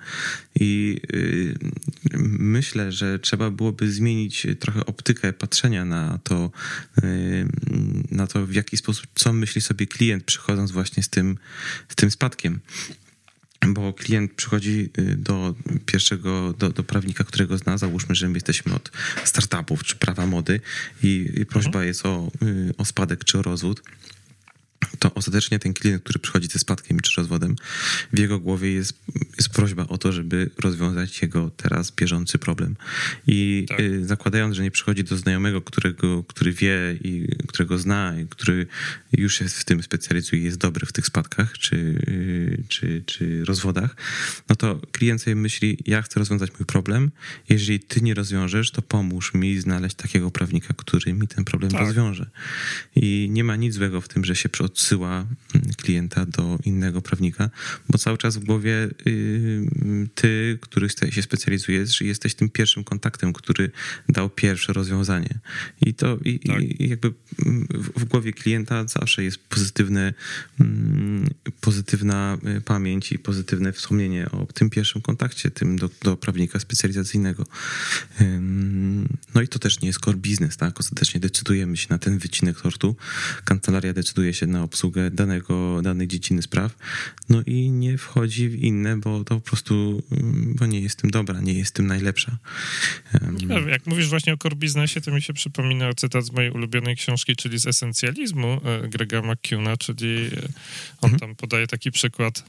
[0.60, 1.58] I y,
[2.66, 6.52] myślę, że trzeba byłoby zmienić trochę optykę patrzenia na to,
[8.12, 11.38] na to w jaki sposób, co myśli sobie klient przychodząc właśnie z tym,
[11.90, 12.60] z tym spadkiem.
[13.68, 18.74] Bo klient przychodzi y, do pierwszego, do, do prawnika, którego zna, załóżmy, że my jesteśmy
[18.74, 18.92] od
[19.24, 20.60] startupów czy prawa mody
[21.04, 21.88] i, i prośba mhm.
[21.88, 23.82] jest o, y, o spadek czy o rozwód
[25.00, 27.56] to ostatecznie ten klient, który przychodzi ze spadkiem czy rozwodem,
[28.14, 28.94] w jego głowie jest,
[29.38, 32.76] jest prośba o to, żeby rozwiązać jego teraz bieżący problem.
[33.28, 33.80] I tak.
[33.80, 38.68] Y, zakładając, że nie przychodzi do znajomego, którego, który wie i którego zna, i który
[39.12, 43.96] już się w tym specjalizuje, jest dobry w tych spadkach czy, y, czy, czy rozwodach,
[44.50, 47.12] no to klient sobie myśli, ja chcę rozwiązać mój problem.
[47.50, 51.82] Jeżeli ty nie rozwiążesz, to pomóż mi znaleźć takiego prawnika, który mi ten problem tak.
[51.82, 52.30] rozwiąże.
[52.96, 57.50] I nie ma nic złego w tym, że się odsyła mm, klienta do innego prawnika,
[57.90, 59.66] bo cały czas w głowie y,
[60.16, 63.72] ty, który się specjalizujesz, jesteś tym pierwszym kontaktem, który
[64.10, 65.40] dał pierwsze rozwiązanie.
[65.82, 66.62] I to i, tak.
[66.62, 67.14] i jakby
[67.46, 70.14] mm, w głowie klienta zawsze jest pozytywne,
[70.60, 71.30] mm,
[71.62, 77.46] pozytywna y, pamięć i pozytywne wspomnienie o tym pierwszym kontakcie, tym do, do prawnika specjalizacyjnego.
[79.36, 80.80] No i to też nie jest core business, tak?
[80.80, 82.96] Ostatecznie decydujemy się na ten wycinek tortu.
[83.46, 86.76] Kancelaria decyduje się na obsługę danego, danej dziedziny spraw,
[87.30, 91.12] no i nie wchodzi w inne, bo to po prostu, mm, bo nie jest tym
[91.12, 92.38] dobra, nie jest tym najlepsza.
[93.22, 93.70] Um.
[93.70, 97.36] Jak mówisz właśnie o core biznesie, to mi się przypomina cytat z mojej ulubionej książki,
[97.36, 100.30] czyli z esencjalizmu e, Grega McCuna, czyli e,
[101.02, 101.20] on mhm.
[101.20, 102.44] tam podaje taki przykład,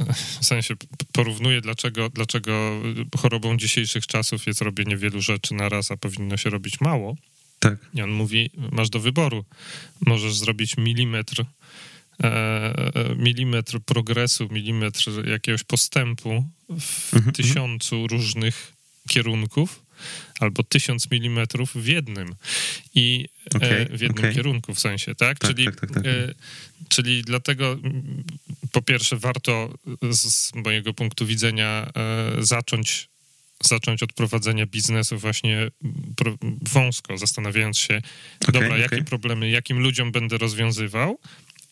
[0.00, 0.74] e, w sensie
[1.12, 2.82] porównuje, dlaczego, dlaczego
[3.18, 7.16] chorobą dzisiejszych czasów jest robienie wielu rzeczy na raz, a powinno się robić mało.
[7.60, 7.78] Tak.
[7.94, 9.44] I on mówi, masz do wyboru.
[10.06, 11.44] Możesz zrobić milimetr,
[12.22, 17.32] e, e milimetr progresu, milimetr jakiegoś postępu w mhm, mhm.
[17.32, 18.72] tysiącu różnych
[19.08, 19.82] kierunków,
[20.40, 22.34] albo tysiąc milimetrów w jednym.
[22.94, 24.34] I e, okay, w jednym okay.
[24.34, 25.38] kierunku w sensie, tak?
[25.38, 26.06] tak czyli, tak, tak, tak.
[26.06, 26.34] E,
[26.88, 27.78] czyli dlatego
[28.72, 29.74] po pierwsze warto
[30.12, 31.92] z mojego punktu widzenia
[32.38, 33.10] zacząć
[33.64, 35.70] zacząć od prowadzenia biznesu właśnie
[36.72, 37.96] wąsko, zastanawiając się,
[38.42, 38.80] okay, dobra, okay.
[38.80, 41.18] jakie problemy, jakim ludziom będę rozwiązywał,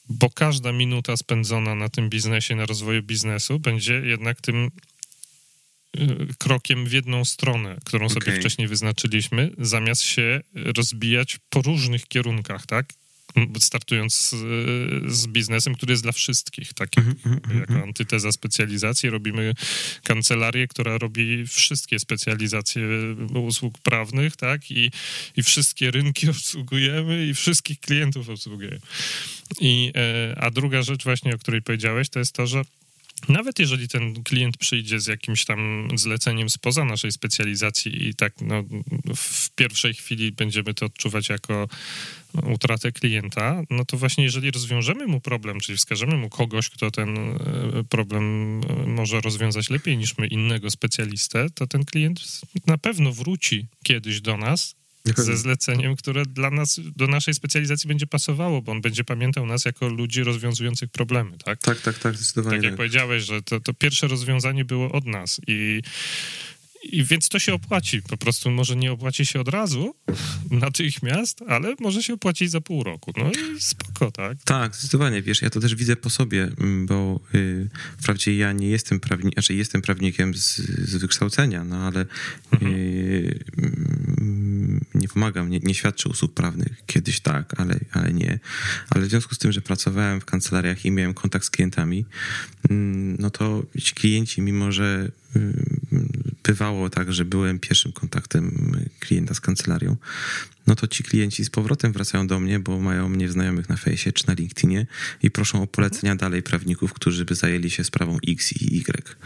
[0.08, 4.70] bo każda minuta spędzona na tym biznesie, na rozwoju biznesu będzie jednak tym
[5.96, 8.14] y, krokiem w jedną stronę, którą okay.
[8.14, 12.86] sobie wcześniej wyznaczyliśmy, zamiast się rozbijać po różnych kierunkach, tak?
[13.58, 14.34] Startując z,
[15.12, 17.60] z, biznesem, który jest dla wszystkich, tak jak, mm -hmm.
[17.60, 19.10] jako antyteza specjalizacji.
[19.10, 19.54] Robimy
[20.04, 22.82] kancelarię, która robi wszystkie specjalizacje
[23.34, 24.90] usług prawnych, tak, i,
[25.36, 28.80] i wszystkie rynki obsługujemy i wszystkich klientów obsługujemy.
[29.60, 32.62] I, e, a druga rzecz właśnie, o której powiedziałeś, to jest to, że
[33.28, 38.64] nawet jeżeli ten klient przyjdzie z jakimś tam zleceniem spoza naszej specjalizacji i tak no,
[39.16, 41.68] w pierwszej chwili będziemy to odczuwać jako
[42.34, 47.18] utratę klienta, no to właśnie jeżeli rozwiążemy mu problem, czyli wskażemy mu kogoś, kto ten
[47.18, 47.38] e,
[47.88, 52.20] problem może rozwiązać lepiej niż my innego specjalistę, to ten klient
[52.66, 54.77] na pewno wróci kiedyś do nas
[55.16, 59.64] ze zleceniem, które dla nas, do naszej specjalizacji będzie pasowało, bo on będzie pamiętał nas
[59.64, 61.58] jako ludzi rozwiązujących problemy, tak?
[61.58, 62.56] Tak, tak, tak, zdecydowanie.
[62.56, 62.76] Tak jak tak.
[62.76, 65.82] powiedziałeś, że to, to pierwsze rozwiązanie było od nas i
[66.82, 68.02] I więc to się opłaci.
[68.02, 69.94] Po prostu może nie opłaci się od razu,
[70.50, 73.12] natychmiast, ale może się opłacić za pół roku.
[73.16, 74.38] No i spoko, tak?
[74.44, 75.22] Tak, zdecydowanie.
[75.22, 79.32] Wiesz, ja to też widzę po sobie, mm, bo y, wprawdzie ja nie jestem prawnikiem,
[79.32, 80.56] znaczy jestem prawnikiem z,
[80.88, 82.06] z wykształcenia, no ale
[82.52, 82.74] mhm.
[82.74, 86.82] y, mm, nie pomagam, nie, nie świadczę usług prawnych.
[86.86, 88.38] Kiedyś tak, ale, ale nie.
[88.90, 92.04] Ale w związku z tym, że pracowałem w kancelariach i miałem kontakt z klientami,
[92.70, 95.10] mm, no to ci klienci, mimo że
[96.48, 99.96] bywało tak, że byłem pierwszym kontaktem klienta z kancelarią,
[100.66, 104.12] no to ci klienci z powrotem wracają do mnie, bo mają mnie znajomych na fejsie
[104.12, 104.86] czy na LinkedInie
[105.22, 109.16] i proszą o polecenia dalej prawników, którzy by zajęli się sprawą X i Y.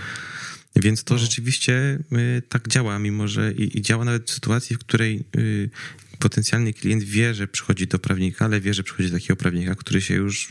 [0.77, 1.19] Więc to no.
[1.19, 5.71] rzeczywiście y, tak działa, mimo że i, i, działa nawet w sytuacji, w której y,
[6.23, 10.01] potencjalny klient wie, że przychodzi do prawnika, ale wie, że przychodzi do takiego prawnika, który
[10.01, 10.49] się już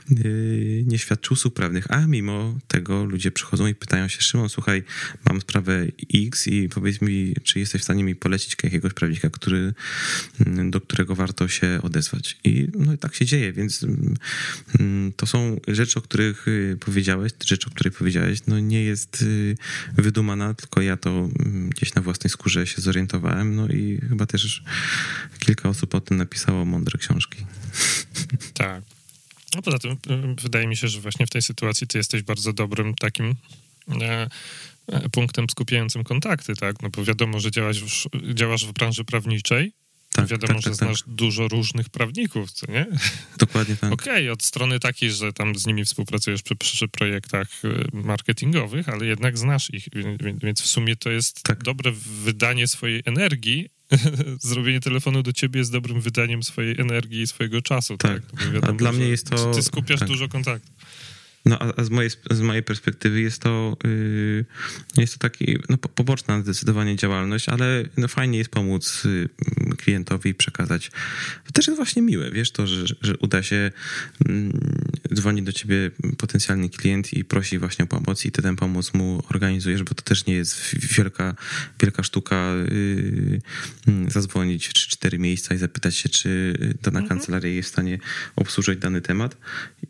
[0.90, 4.82] nie świadczy usług prawnych, a mimo tego ludzie przychodzą i pytają się, Szymon, słuchaj,
[5.28, 9.74] mam sprawę X i powiedz mi, czy jesteś w stanie mi polecić jakiegoś prawnika, który,
[10.70, 12.38] do którego warto się odezwać.
[12.44, 13.82] I no i tak się dzieje, więc
[14.80, 19.22] mm, to są rzeczy, o których y, powiedziałeś, rzecz, o której powiedziałeś, no nie jest
[19.22, 19.56] y,
[19.94, 24.62] wydumana, tylko ja to mm, gdzieś na własnej skórze się zorientowałem, no i chyba też
[25.38, 27.46] kilka osób o tym napisało mądre książki.
[28.54, 28.82] Tak.
[29.54, 29.96] No poza tym y,
[30.42, 33.34] wydaje mi się, że właśnie w tej sytuacji ty jesteś bardzo dobrym takim
[34.00, 34.28] e,
[34.88, 36.82] e, punktem skupiającym kontakty, tak?
[36.82, 39.72] No bo wiadomo, że działasz w, działasz w branży prawniczej,
[40.12, 41.14] tak, Wiadomo, tak, że tak, znasz tak.
[41.14, 42.86] dużo różnych prawników, co nie?
[43.38, 43.92] Dokładnie tak.
[43.92, 48.88] Okej, okay, od strony takiej, że tam z nimi współpracujesz przy, przy projektach y, marketingowych,
[48.88, 49.88] ale jednak znasz ich,
[50.42, 51.62] więc w sumie to jest tak.
[51.62, 51.92] dobre
[52.24, 53.68] wydanie swojej energii,
[54.40, 57.96] zrobienie telefonu do ciebie jest dobrym wydaniem swojej energii i swojego czasu.
[57.96, 58.22] Tak.
[58.26, 58.52] tak?
[58.52, 59.54] Wiadomo, a dla mnie jest to.
[59.54, 60.08] Ty skupiasz tak.
[60.08, 60.72] dużo kontaktów.
[61.44, 64.44] No a, z, mojej, z mojej perspektywy jest to, yy,
[64.96, 70.90] jest to taki no, poboczna zdecydowanie działalność, ale no, fajnie jest pomóc yy, klientowi przekazać.
[71.46, 73.70] To też jest właśnie miłe, wiesz, to, że, że uda się
[74.28, 78.94] yy, dzwoni do ciebie potencjalny klient i prosi właśnie o pomoc i ty tę pomoc
[78.94, 81.34] mu organizujesz, bo to też nie jest wielka,
[81.80, 82.54] wielka sztuka
[83.86, 87.08] yy, zadzwonić w 3-4 miejsca i zapytać się, czy dana mhm.
[87.08, 87.98] kancelaria jest w stanie
[88.36, 89.36] obsłużyć dany temat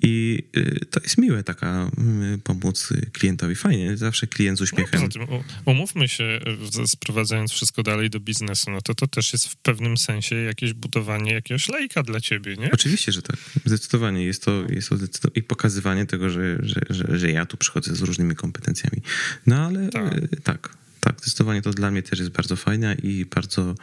[0.02, 3.54] i yy, to jest miłe taka mm, pomóc klientowi.
[3.54, 5.00] Fajnie, zawsze klient z uśmiechem.
[5.02, 5.26] No, tym,
[5.64, 6.40] umówmy się,
[6.86, 11.32] sprowadzając wszystko dalej do biznesu, no to to też jest w pewnym sensie jakieś budowanie
[11.32, 12.70] jakiegoś lejka dla ciebie, nie?
[12.72, 13.36] Oczywiście, że tak.
[13.64, 14.24] Zdecydowanie.
[14.24, 14.88] Jest to, jest
[15.20, 19.02] to i pokazywanie tego, że, że, że, że ja tu przychodzę z różnymi kompetencjami.
[19.46, 20.14] No ale tak.
[20.14, 23.74] E, tak, tak, zdecydowanie to dla mnie też jest bardzo fajna i bardzo,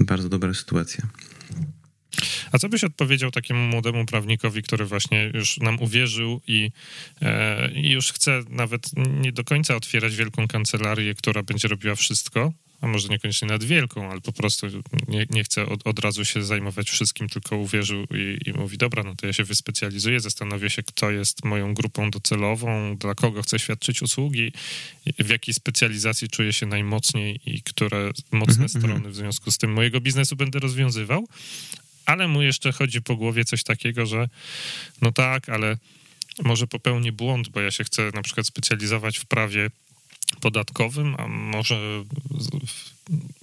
[0.00, 1.06] bardzo dobra sytuacja.
[2.52, 6.70] A co byś odpowiedział takiemu młodemu prawnikowi, który właśnie już nam uwierzył i,
[7.22, 12.52] e, i już chce nawet nie do końca otwierać wielką kancelarię, która będzie robiła wszystko,
[12.80, 14.66] a może niekoniecznie nad wielką, ale po prostu
[15.08, 19.02] nie, nie chce od, od razu się zajmować wszystkim, tylko uwierzył i, i, mówi, dobra,
[19.02, 23.58] no to ja się wyspecjalizuję, zastanowię się, kto jest moją grupą docelową, dla kogo chcę
[23.58, 24.52] świadczyć usługi,
[25.18, 29.12] w jakiej specjalizacji czuję się najmocniej i które mocne mhm, strony mhm.
[29.12, 31.26] w związku z tym mojego biznesu będę rozwiązywał,
[32.10, 34.28] ale mu jeszcze chodzi po głowie coś takiego, że
[35.02, 35.76] no tak, ale
[36.42, 39.70] może popełnię błąd, bo ja się chcę na przykład specjalizować w prawie
[40.40, 42.04] podatkowym, a może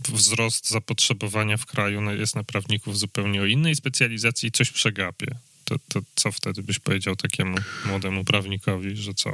[0.09, 5.27] wzrost zapotrzebowania w kraju jest na prawników zupełnie o innej specjalizacji i coś przegapię.
[5.65, 9.33] To, to co wtedy byś powiedział takiemu młodemu prawnikowi, że co?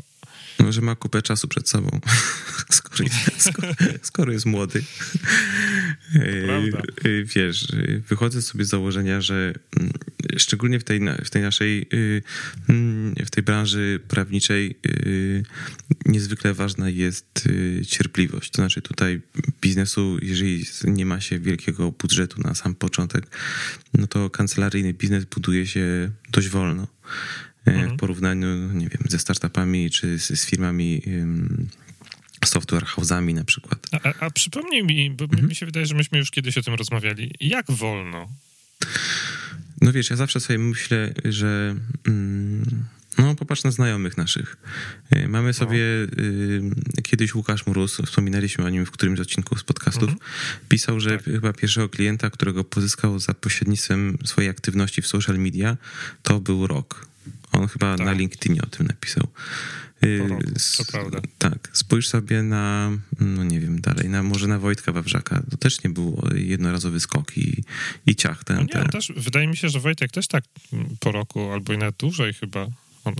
[0.59, 1.99] No, że ma kupę czasu przed sobą,
[2.69, 4.83] skoro, skoro, skoro jest młody.
[6.45, 6.81] Prawda.
[7.35, 7.67] Wiesz,
[8.09, 9.93] wychodzę sobie z założenia, że mm,
[10.37, 11.89] szczególnie w tej, w tej naszej,
[12.69, 14.79] mm, w tej branży prawniczej
[16.05, 17.49] niezwykle ważna jest
[17.87, 18.51] cierpliwość.
[18.51, 19.21] To znaczy tutaj
[19.61, 23.27] biznesu, jeżeli nie ma się wielkiego budżetu na sam początek,
[23.93, 26.87] no to kancelaryjny biznes buduje się dość wolno.
[27.67, 27.97] E, mhm.
[27.97, 31.01] w porównaniu, nie wiem, ze startupami czy z, z firmami
[32.45, 33.87] software house'ami na przykład.
[33.91, 35.47] A, a przypomnij mi, bo mhm.
[35.47, 37.31] mi się wydaje, że myśmy już kiedyś o tym rozmawiali.
[37.39, 38.29] Jak wolno?
[39.81, 41.75] No wiesz, ja zawsze sobie myślę, że
[42.07, 42.85] mm,
[43.17, 44.57] no popatrz na znajomych naszych.
[45.09, 45.53] E, mamy no.
[45.53, 45.79] sobie
[46.61, 46.75] no.
[47.03, 50.19] kiedyś Łukasz Mróz, wspominaliśmy o nim w którymś odcinku z podcastów, mhm.
[50.69, 51.25] pisał, że tak.
[51.25, 55.77] chyba pierwszego klienta, którego pozyskał za pośrednictwem swojej aktywności w social media,
[56.23, 57.12] to był rok.
[57.53, 58.05] On chyba tak.
[58.05, 59.27] na LinkedInie o tym napisał.
[60.05, 60.43] Y, roku,
[60.77, 61.21] to prawda.
[61.37, 65.43] Tak, spójrz sobie na, no nie wiem, dalej, na, może na Wojtka Wawrzaka.
[65.51, 67.63] To też nie był jednorazowy skok i,
[68.05, 68.57] i ciach ten.
[68.57, 70.43] No nie, też, wydaje mi się, że Wojtek też tak
[70.99, 72.67] po roku, albo i nawet dłużej chyba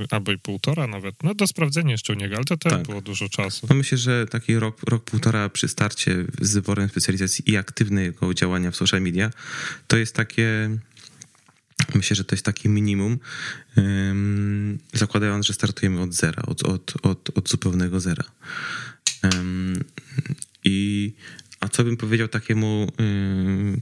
[0.10, 1.24] albo i półtora nawet.
[1.24, 2.84] No do sprawdzenia jeszcze u niego, ale to też Tak.
[2.84, 3.67] było dużo czasu.
[3.69, 8.72] No myślę, że taki rok, rok, półtora przy starcie z wyborem specjalizacji i aktywnego działania
[8.72, 9.32] w social media,
[9.88, 10.78] to jest takie,
[11.96, 13.19] myślę, że to jest takie minimum,
[13.78, 18.24] ym, zakładając, że startujemy od zera, od, od, od, od zupełnego zera.
[19.34, 19.84] Ym,
[20.63, 21.13] I
[21.60, 22.91] a co bym powiedział takiemu,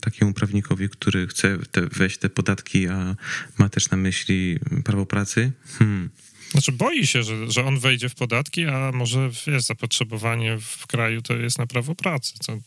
[0.01, 3.15] takiemu prawnikowi, który chce te, wejść te podatki, a
[3.57, 5.51] ma też na myśli prawo pracy?
[5.79, 6.09] Hmm.
[6.51, 11.21] Znaczy boi się, że, że on wejdzie w podatki, a może wiesz, zapotrzebowanie w kraju
[11.21, 12.33] to jest na prawo pracy.
[12.39, 12.57] Co,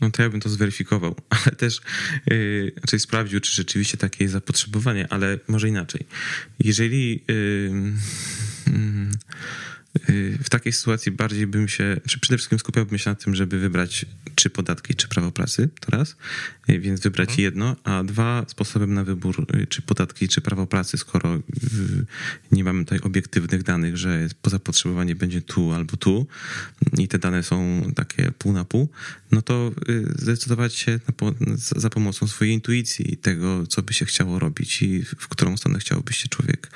[0.00, 1.80] No to ja bym to zweryfikował, ale też
[2.26, 6.06] yy, raczej sprawdził, czy rzeczywiście takie jest zapotrzebowanie, ale może inaczej.
[6.58, 7.70] Jeżeli yy,
[8.66, 9.08] yy,
[10.44, 14.06] w takiej sytuacji bardziej bym się, czy przede wszystkim skupiałbym się na tym, żeby wybrać
[14.34, 16.16] czy podatki, czy prawo pracy, to raz,
[16.68, 20.98] yy, więc wybrać jedno, a dwa, sposobem na wybór, yy, czy podatki, czy prawo pracy,
[20.98, 21.40] skoro
[22.52, 26.26] nie mamy tutaj obiektywnych danych, że zapotrzebowanie będzie tu albo tu
[26.98, 28.88] i te dane są takie pół na pół,
[29.32, 34.38] no to y, zdecydować się po, za pomocą swojej intuicji tego, co by się chciało
[34.38, 36.70] robić i w którą stronę chciałby się człowiek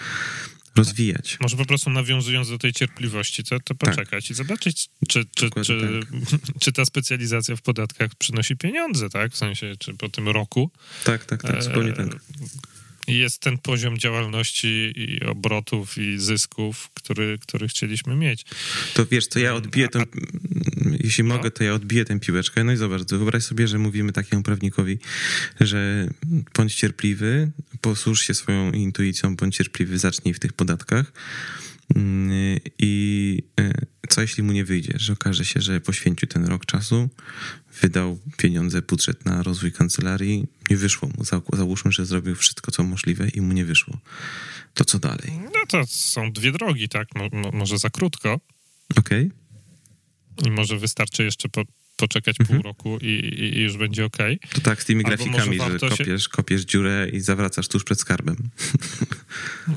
[0.79, 1.37] rozwijać.
[1.41, 5.65] może po prostu nawiązując do tej cierpliwości, to, to poczekać i zobaczyć, czy, czy, Tak.
[5.65, 9.33] Dokładnie czy, czy ta specjalizacja w podatkach przynosi pieniądze, tak?
[9.33, 10.71] W sensie, czy po tym roku
[11.05, 12.07] Tak, tak, tak, zupełnie tak.
[12.07, 18.45] e, jest ten poziom działalności i obrotów i zysków, który, który chcieliśmy mieć.
[18.95, 20.03] To wiesz, to ja odbiję tę,
[21.01, 21.35] jeśli No.
[21.35, 22.65] mogę, to ja odbiję tę piłeczkę.
[22.65, 24.99] No i zobacz, wyobraź sobie, że mówimy takiemu prawnikowi,
[25.61, 26.09] że
[26.55, 31.13] bądź cierpliwy, posłuż się swoją intuicją, bądź cierpliwy, zacznij w tych podatkach.
[31.97, 33.73] Mm, I e,
[34.09, 37.09] co jeśli mu nie wyjdzie, że okaże się, że poświęcił ten rok czasu,
[37.83, 41.25] wydał pieniądze, budżet na rozwój kancelarii, nie wyszło mu.
[41.25, 43.99] Za- Załóżmy, że zrobił wszystko, co możliwe i mu nie wyszło.
[44.75, 45.33] To co dalej?
[45.45, 47.09] No to są dwie drogi, tak?
[47.15, 48.41] Mo, mo, może za krótko
[48.97, 49.31] Okej?
[50.47, 51.63] i może wystarczy jeszcze po,
[51.99, 52.61] poczekać Mhm.
[52.61, 54.17] pół roku i, i, już będzie ok.
[54.55, 58.01] To tak z tymi grafikami, że warto się- kopiesz, kopiesz dziurę i zawracasz tuż przed
[58.01, 58.37] skarbem.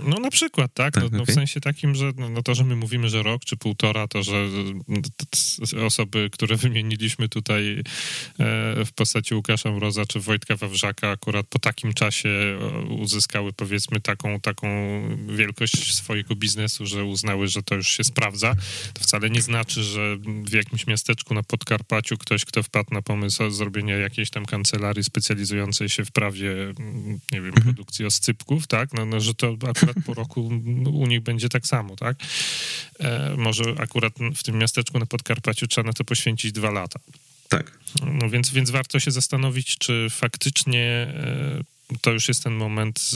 [0.08, 0.94] No na przykład, tak?
[0.94, 1.34] Tak, no, no, okej.
[1.34, 4.24] W sensie takim, że no, no to, że my mówimy, że rok czy półtora, to,
[4.24, 4.48] że
[4.88, 5.02] no,
[5.86, 7.84] osoby, które wymieniliśmy tutaj e,
[8.86, 14.40] w postaci Łukasza Mroza czy Wojtka Wawrzaka akurat po takim czasie e, uzyskały powiedzmy taką,
[14.40, 14.68] taką
[15.36, 18.56] wielkość swojego biznesu, że uznały, że to już się sprawdza,
[18.94, 23.50] to wcale nie znaczy, że w jakimś miasteczku na Podkarpaciu ktoś, kto wpadł na pomysł
[23.50, 29.06] zrobienia jakiejś tam kancelarii specjalizującej się w prawie, mm, nie wiem, produkcji oscypków, tak, no,
[29.06, 30.50] no że to akurat po roku
[30.94, 32.18] u nich będzie tak samo, tak.
[33.00, 37.00] E, może akurat w tym miasteczku na Podkarpaciu trzeba na to poświęcić dwa lata.
[37.50, 37.80] Tak.
[38.06, 41.64] No więc, więc warto się zastanowić, czy faktycznie e,
[42.02, 43.12] to już jest ten moment,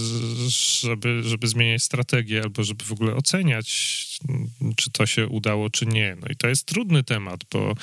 [0.81, 3.69] żeby, żeby zmieniać strategię, albo żeby w ogóle oceniać,
[4.75, 6.17] czy to się udało, czy nie.
[6.21, 7.75] No i to jest trudny temat, bo,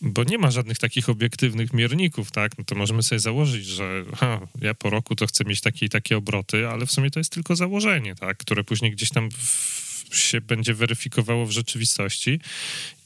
[0.00, 2.58] bo nie ma żadnych takich obiektywnych mierników, tak?
[2.58, 5.88] No to możemy sobie założyć, że ha, ja po roku to chcę mieć takie i
[5.88, 8.36] takie obroty, ale w sumie to jest tylko założenie, tak?
[8.36, 12.40] Które później gdzieś tam w, się będzie weryfikowało w rzeczywistości.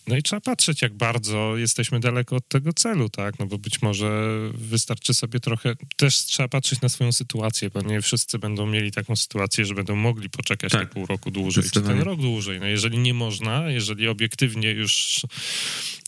[0.06, 3.38] No i trzeba patrzeć, jak bardzo jesteśmy daleko od tego celu, tak?
[3.38, 5.74] No bo być może wystarczy sobie trochę.
[5.96, 9.96] Też trzeba patrzeć na swoją sytuację, bo nie wszyscy będą mieli taką sytuację, że będą
[9.96, 10.90] mogli poczekać Tak.
[10.90, 12.60] pół roku dłużej, czy ten rok dłużej.
[12.60, 15.20] No jeżeli nie można, jeżeli obiektywnie już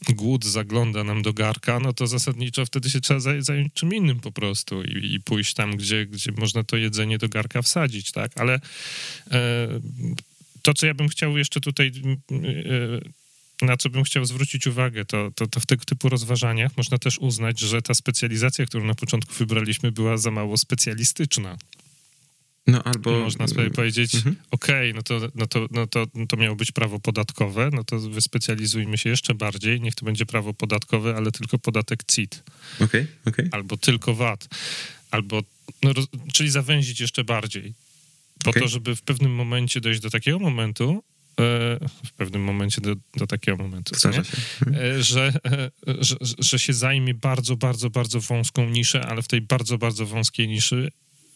[0.08, 4.20] głód zagląda nam do garka, no to zasadniczo wtedy się trzeba zaj- zająć czym innym
[4.20, 8.32] po prostu i, i pójść tam, gdzie, gdzie można to jedzenie do garka wsadzić, tak?
[8.40, 8.60] Ale
[9.30, 9.68] e,
[10.62, 11.92] to, co ja bym chciał jeszcze tutaj,
[12.32, 13.23] e,
[13.62, 17.18] na co bym chciał zwrócić uwagę, to, to, to w tego typu rozważaniach można też
[17.18, 21.56] uznać, że ta specjalizacja, którą na początku wybraliśmy, była za mało specjalistyczna.
[22.66, 23.20] No albo...
[23.20, 24.36] Można sobie powiedzieć, Mhm.
[24.50, 27.98] okej, no, to, no, to, no to, no to miało być prawo podatkowe, no to
[28.00, 32.42] wyspecjalizujmy się jeszcze bardziej, niech to będzie prawo podatkowe, ale tylko podatek CIT,
[32.80, 33.48] Okej, okej.
[33.52, 34.48] albo tylko VAT,
[35.10, 35.42] albo,
[35.82, 35.90] no,
[36.32, 37.74] czyli zawęzić jeszcze bardziej,
[38.44, 38.62] po Okej.
[38.62, 41.02] to, żeby w pewnym momencie dojść do takiego momentu,
[42.04, 44.12] w pewnym momencie do, do takiego momentu, nie?
[44.12, 44.22] Się.
[44.66, 44.96] Mhm.
[44.96, 49.40] E, że, e, że, że się zajmie bardzo, bardzo, bardzo wąską niszę, ale w tej
[49.40, 50.90] bardzo, bardzo wąskiej niszy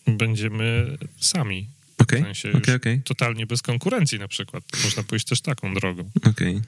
[0.06, 1.68] będziemy sami.
[1.98, 4.64] Okej, W sensie już okej, totalnie bez konkurencji na przykład.
[4.84, 6.11] Można pójść też taką drogą.
[6.24, 6.61] okej.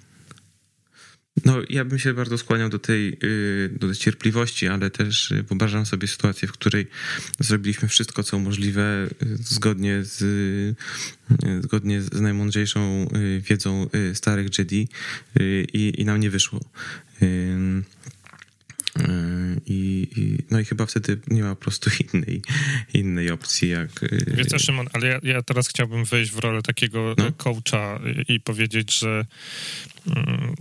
[1.44, 5.42] No, ja bym się bardzo skłaniał do tej, y, do tej cierpliwości, ale też y,
[5.42, 6.86] wyobrażam sobie sytuację, w której
[7.40, 10.18] zrobiliśmy wszystko, co możliwe, y, zgodnie z,
[11.60, 13.08] zgodnie z najmądrzejszą
[13.40, 14.88] wiedzą starych Jedi
[15.72, 16.60] i, i nam nie wyszło.
[19.66, 22.42] I, i, no i chyba wtedy nie ma po prostu innej,
[22.94, 23.90] innej opcji jak...
[24.26, 27.32] Wiesz co, Szymon, ale ja, ja teraz chciałbym wejść w rolę takiego no?
[27.32, 29.26] coacha i powiedzieć, że
[30.06, 30.54] mm,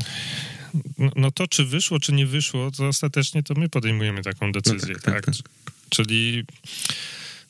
[0.98, 4.94] no, no, to, czy wyszło, czy nie wyszło, to ostatecznie to my podejmujemy taką decyzję,
[4.94, 5.36] no tak, tak, tak?
[5.36, 6.44] tak, Czyli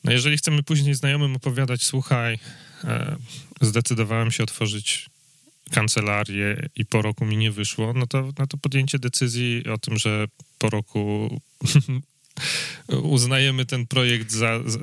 [0.04, 2.38] no jeżeli chcemy później znajomym opowiadać, słuchaj,
[2.84, 3.16] e,
[3.60, 5.10] zdecydowałem się otworzyć
[5.70, 9.98] kancelarię i po roku mi nie wyszło, no to, no to podjęcie decyzji o tym,
[9.98, 10.26] że
[10.58, 11.40] po roku
[12.88, 14.78] uznajemy ten projekt za, za,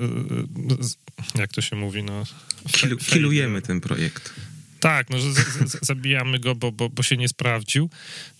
[1.36, 2.24] jak to się mówi, no...
[2.72, 4.34] Kilu, kilujemy ten projekt.
[4.80, 7.90] Tak, no, że z, z, zabijamy go, bo, bo, bo się nie sprawdził.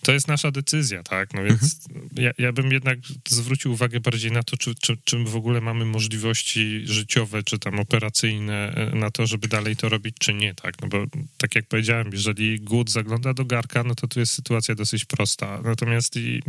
[0.02, 1.34] To jest nasza decyzja, tak?
[1.34, 2.08] No więc mhm.
[2.16, 5.84] ja, ja bym jednak zwrócił uwagę bardziej na to, czy, czy, czy w ogóle mamy
[5.84, 10.82] możliwości życiowe, czy tam operacyjne e, na to, żeby dalej to robić, czy nie, tak?
[10.82, 11.04] No bo
[11.38, 15.60] tak jak powiedziałem, jeżeli głód zagląda do garka, no to tu jest sytuacja dosyć prosta.
[15.64, 16.42] Natomiast i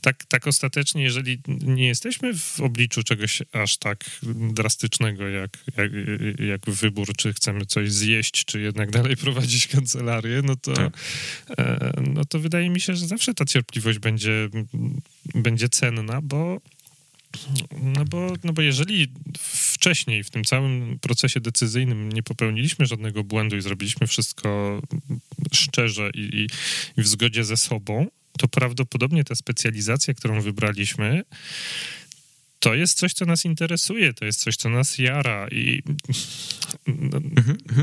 [0.00, 4.04] tak, tak ostatecznie, jeżeli nie jesteśmy w obliczu czegoś aż tak
[4.52, 5.92] drastycznego, jak, jak,
[6.38, 10.98] jak wybór, czy chcemy coś zjeść, czy jednak dalej dalej prowadzić kancelarię, no to, tak.
[11.58, 14.48] E, no to wydaje mi się, że zawsze ta cierpliwość będzie,
[15.34, 16.60] będzie cenna, bo
[17.82, 19.06] no bo, no bo jeżeli
[19.38, 24.80] wcześniej w tym całym procesie decyzyjnym nie popełniliśmy żadnego błędu i zrobiliśmy wszystko
[25.52, 26.46] szczerze i, i,
[27.00, 28.06] i w zgodzie ze sobą,
[28.38, 31.22] to prawdopodobnie ta specjalizacja, którą wybraliśmy,
[32.58, 35.82] to jest coś, co nas interesuje, to jest coś, co nas jara i
[36.86, 37.20] no,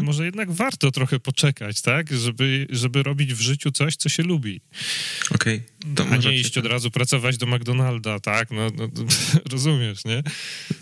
[0.02, 4.62] może jednak warto trochę poczekać, tak, żeby, żeby robić w życiu coś, co się lubi.
[5.32, 5.62] Okej.
[5.94, 6.08] Okay.
[6.12, 8.90] A nie iść od razu pracować do McDonalda, tak, no, no
[9.52, 10.24] rozumiesz, nie?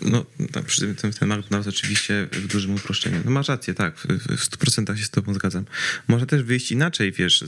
[0.00, 3.20] No, tak, przy tym ten McDonald's oczywiście w dużym uproszczeniu.
[3.24, 5.64] No masz rację, tak, w, w 100% się z tobą zgadzam.
[6.08, 7.44] Można też wyjść inaczej, wiesz,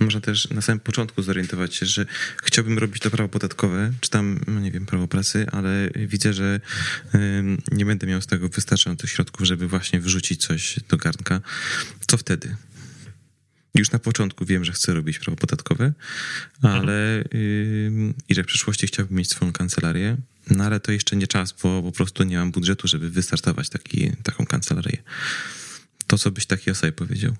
[0.00, 2.06] można też na samym początku zorientować się, że
[2.42, 6.32] chciałbym robić to prawo podatkowe, czy tam, no nie wiem, prawo pracy, a ale widzę,
[6.32, 6.60] że
[7.72, 11.40] nie będę miał z tego wystarczających środków, żeby właśnie wrzucić coś do garnka.
[12.06, 12.56] Co wtedy?
[13.74, 15.92] Już na początku wiem, że chcę robić prawo podatkowe,
[16.62, 17.24] ale
[18.28, 20.16] i że w przyszłości chciałbym mieć swoją kancelarię,
[20.50, 24.12] no ale to jeszcze nie czas, bo po prostu nie mam budżetu, żeby wystartować taki,
[24.22, 25.02] taką kancelarię.
[26.06, 27.36] To, co byś takiej osobie powiedział?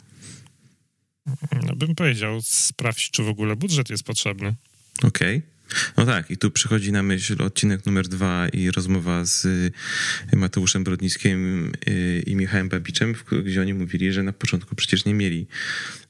[1.66, 4.54] No bym powiedział, sprawdź, czy w ogóle budżet jest potrzebny.
[5.02, 5.36] Okej.
[5.36, 5.59] Okay.
[5.96, 9.72] No tak, i tu przychodzi na myśl odcinek numer dwa i rozmowa z y,
[10.32, 13.14] Mateuszem Brodnickim y, i Michałem Babiczem,
[13.44, 15.46] gdzie oni mówili, że na początku przecież nie mieli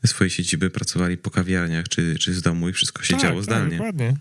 [0.06, 3.44] swojej siedziby, pracowali po kawiarniach czy, czy z domu i wszystko się tak, działo tak,
[3.44, 3.76] zdalnie.
[3.76, 4.16] dokładnie.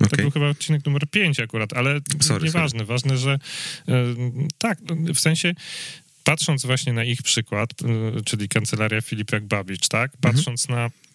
[0.00, 0.10] Okay.
[0.10, 2.78] To był chyba odcinek numer 5 akurat, ale sorry, nieważne.
[2.78, 2.84] Sorry.
[2.86, 3.38] Ważne, że
[3.88, 3.92] y,
[4.58, 4.78] tak,
[5.14, 5.54] w sensie
[6.24, 7.70] patrząc właśnie na ich przykład,
[8.24, 10.14] czyli kancelaria Filipek Babicz, tak?
[10.14, 10.34] Mhm.
[10.34, 10.84] Patrząc mhm.
[10.84, 11.07] na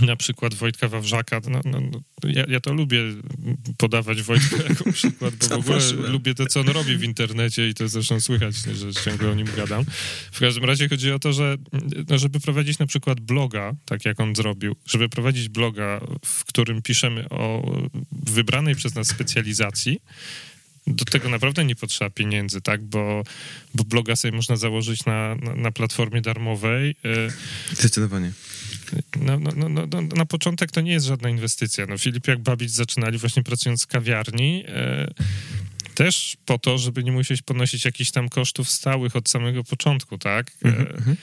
[0.00, 1.40] na przykład Wojtka Wawrzaka.
[1.50, 3.02] No, no, no, ja, ja, to lubię
[3.76, 7.74] podawać Wojtka jako przykład, bo w ogóle lubię to, co on robi w internecie i
[7.74, 9.84] to zresztą słychać, że ciągle o nim gadam.
[10.32, 11.56] W każdym razie chodzi o to, że
[12.08, 16.82] no, żeby prowadzić na przykład bloga, tak jak on zrobił, żeby prowadzić bloga, w którym
[16.82, 17.72] piszemy o
[18.12, 20.00] wybranej przez nas specjalizacji,
[20.86, 22.84] do tego naprawdę nie potrzeba pieniędzy, tak?
[22.84, 23.22] Bo,
[23.74, 26.96] bo bloga sobie można założyć na, na, na platformie darmowej.
[27.72, 28.32] Zdecydowanie.
[29.20, 31.86] No, no, no, no, na początek to nie jest żadna inwestycja.
[31.86, 35.14] No, Filip jak Babić zaczynali właśnie pracując w kawiarni, e,
[35.94, 40.50] też po to, żeby nie musieć ponosić jakichś tam kosztów stałych od samego początku, tak?
[40.64, 41.16] E, mhm, mhm.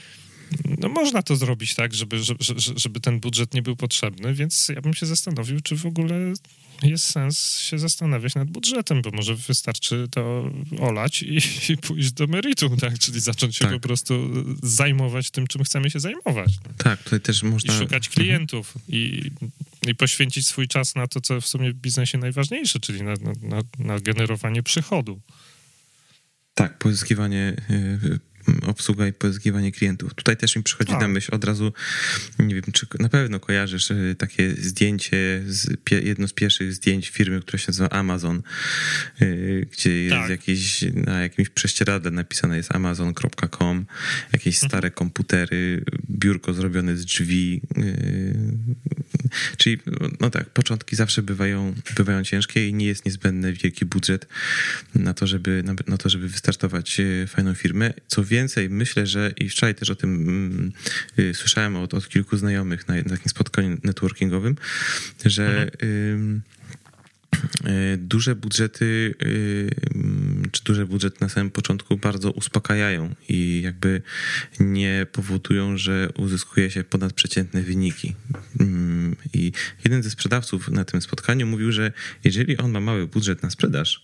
[0.79, 2.39] no można to zrobić tak, żeby, żeby,
[2.75, 6.33] żeby ten budżet nie był potrzebny, więc ja bym się zastanowił, czy w ogóle
[6.83, 11.37] jest sens się zastanawiać nad budżetem, bo może wystarczy to olać i,
[11.69, 12.99] i pójść do meritum, tak?
[12.99, 13.73] Czyli zacząć się tak.
[13.73, 14.29] po prostu
[14.63, 16.53] zajmować tym, czym chcemy się zajmować.
[16.77, 17.73] Tak, tutaj też można...
[17.73, 18.85] I szukać klientów mhm.
[18.87, 19.31] i,
[19.87, 23.61] i poświęcić swój czas na to, co w sumie w biznesie najważniejsze, czyli na, na,
[23.79, 25.21] na generowanie przychodu.
[26.53, 28.19] Tak, pozyskiwanie y,
[28.65, 30.13] obsługa i pozyskiwanie klientów.
[30.13, 30.99] Tutaj też mi przychodzi A.
[30.99, 31.73] na myśl od razu,
[32.39, 37.41] nie wiem, czy na pewno kojarzysz y, takie zdjęcie, z, jedno z pierwszych zdjęć firmy,
[37.41, 38.41] która się nazywa Amazon,
[39.21, 40.29] y, gdzie jest tak.
[40.29, 43.85] jakieś, na jakimś prześcieradle napisane jest amazon.com,
[44.33, 44.69] jakieś mhm.
[44.69, 48.37] stare komputery, biurko zrobione z drzwi, y,
[49.57, 49.77] czyli
[50.19, 54.27] no tak, początki zawsze bywają, bywają ciężkie i nie jest niezbędny wielki budżet
[54.95, 57.93] na to, żeby, na, na to, żeby wystartować fajną firmę.
[58.07, 60.71] Co więcej, myślę, że i wczoraj też o tym mm,
[61.19, 64.55] y, słyszałem od, od kilku znajomych na, na takim spotkaniu networkingowym,
[65.25, 66.41] że mhm.
[67.65, 69.15] y, duże budżety,
[70.57, 74.01] czy duże budżety na samym początku bardzo uspokajają i jakby
[74.59, 78.15] nie powodują, że uzyskuje się ponadprzeciętne wyniki.
[78.59, 79.51] Mm, I
[79.83, 81.91] jeden ze sprzedawców na tym spotkaniu mówił, że
[82.23, 84.03] jeżeli on ma mały budżet na sprzedaż,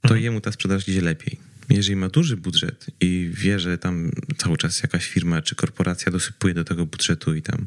[0.00, 0.22] to mhm.
[0.22, 4.82] jemu ta sprzedaż idzie lepiej jeżeli ma duży budżet i wie, że tam cały czas
[4.82, 7.66] jakaś firma czy korporacja dosypuje do tego budżetu i tam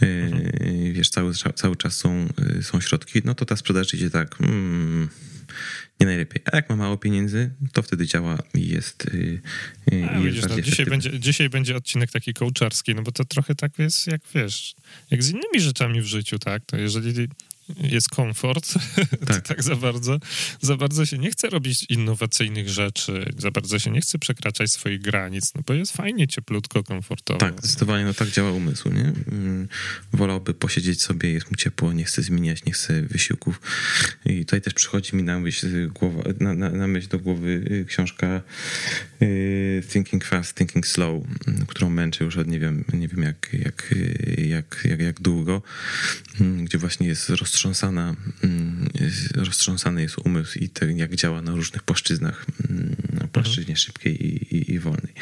[0.00, 0.52] mhm.
[0.92, 2.28] wiesz, cały, cały czas są,
[2.58, 5.08] y, są środki, no to ta sprzedaż idzie tak hmm,
[6.00, 6.42] nie najlepiej.
[6.52, 9.40] A jak ma mało pieniędzy, to wtedy działa i jest, y,
[9.92, 13.54] A, jest widzisz, no, dzisiaj, będzie, dzisiaj będzie odcinek taki kołczarski, no bo to trochę
[13.54, 14.74] tak jest, jak wiesz,
[15.10, 16.62] jak z innymi rzeczami w życiu, tak?
[16.66, 17.28] To jeżeli
[17.76, 18.74] jest komfort,
[19.26, 19.48] tak.
[19.48, 20.18] tak za bardzo,
[20.60, 25.00] za bardzo się nie chce robić innowacyjnych rzeczy, za bardzo się nie chce przekraczać swoich
[25.00, 27.40] granic, no bo jest fajnie, cieplutko, komfortowo.
[27.40, 29.12] Tak, zdecydowanie, no tak działa umysł, nie?
[29.32, 29.68] Mm,
[30.12, 33.60] wolałby posiedzieć sobie, jest mu ciepło, nie chce zmieniać, nie chce wysiłków.
[34.26, 37.84] I tutaj też przychodzi mi na myśl, głowa, na, na, na myśl do głowy y,
[37.88, 38.42] książka
[39.22, 43.48] y, Thinking Fast, Thinking Slow, mm, którą męczę już od nie wiem, nie wiem jak,
[43.52, 43.94] jak,
[44.38, 45.62] jak, jak, jak długo,
[46.40, 48.88] mm, gdzie właśnie jest rozstrzygnięcie roztrząsana, mm,
[49.34, 53.76] roztrząsany jest umysł i to, jak działa na różnych płaszczyznach, mm, na płaszczyźnie mhm.
[53.76, 55.14] szybkiej i, i, i, wolnej.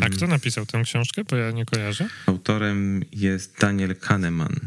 [0.00, 2.08] A kto napisał tę książkę, bo ja nie kojarzę?
[2.26, 4.60] Autorem jest Daniel Kahneman.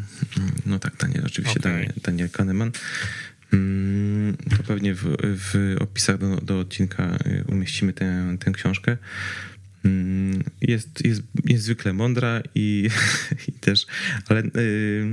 [0.65, 1.71] No tak, Daniel, oczywiście okay.
[1.71, 2.71] Daniel, Daniel Kahneman.
[3.53, 8.97] Mm, to pewnie w, w opisach do, do odcinka y, umieścimy tę, tę książkę.
[10.71, 12.89] Jest, jest, jest zwykle mądra i,
[13.47, 13.85] i też,
[14.27, 15.05] ale y,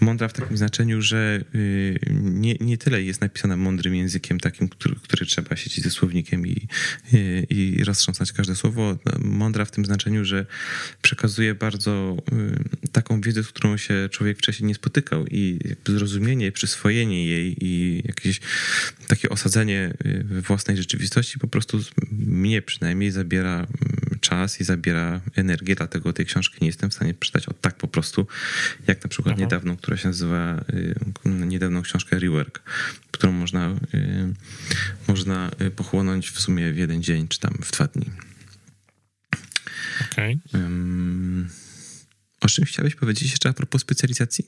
[0.00, 4.94] mądra w takim znaczeniu, że y, nie, nie tyle jest napisana mądrym językiem, takim, który,
[5.02, 6.68] który trzeba siedzieć ze słownikiem i,
[7.14, 8.98] y, i roztrząsać każde słowo.
[9.18, 10.46] Mądra w tym znaczeniu, że
[11.02, 12.16] przekazuje bardzo
[12.84, 18.02] y, taką wiedzę, z którą się człowiek wcześniej nie spotykał i zrozumienie, przyswojenie jej i
[18.04, 18.40] jakieś
[19.06, 21.80] takie osadzenie y, we własnej rzeczywistości po prostu
[22.12, 24.01] mnie przynajmniej zabiera Mm,
[24.32, 27.88] czas i zabiera energię, dlatego tej książki nie jestem w stanie przeczytać od tak po
[27.88, 28.26] prostu,
[28.86, 29.40] jak na przykład Aha.
[29.40, 30.64] niedawną, która się nazywa,
[31.26, 32.62] y, niedawną książkę Rework,
[33.10, 34.34] którą można, y,
[35.08, 38.10] można y, pochłonąć w sumie w jeden dzień, czy tam w dwa dni.
[40.12, 40.38] Okej.
[40.48, 40.60] Okay.
[42.40, 44.46] o czym chciałeś powiedzieć jeszcze a propos specjalizacji?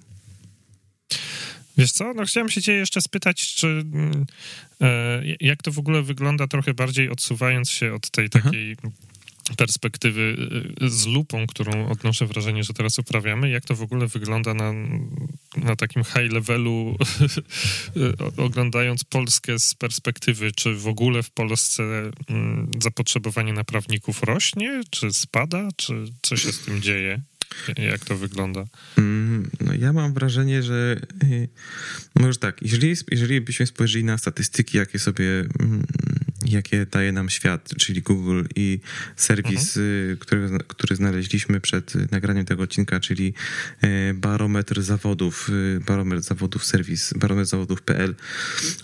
[1.79, 4.27] Wiesz co, no chciałem się cię jeszcze spytać, czy mm,
[4.81, 8.91] e, jak to w ogóle wygląda trochę bardziej odsuwając się od tej takiej Aha.
[9.57, 10.37] Perspektywy
[10.81, 14.73] e, z lupą, którą odnoszę wrażenie, że teraz uprawiamy, jak to w ogóle wygląda na,
[15.57, 16.97] na takim high levelu,
[18.37, 21.83] oglądając Polskę z perspektywy, czy w ogóle w Polsce
[22.29, 27.21] mm, zapotrzebowanie na prawników rośnie, czy spada, czy co się z tym dzieje?
[27.77, 28.65] Jak to wygląda?
[28.99, 31.49] Mm, no ja mam wrażenie, że y,
[32.21, 35.25] może tak, jeżeli, jeżeli byśmy spojrzeli na statystyki, jakie sobie
[35.61, 35.87] mm,
[36.45, 38.81] jakie daje nam świat, czyli Google i
[39.17, 40.17] serwis, mhm.
[40.17, 43.35] który, który znaleźliśmy przed nagraniem tego odcinka, czyli
[43.81, 48.15] e, barometr zawodów, y, barometr zawodów serwis, barometr zawodów.pl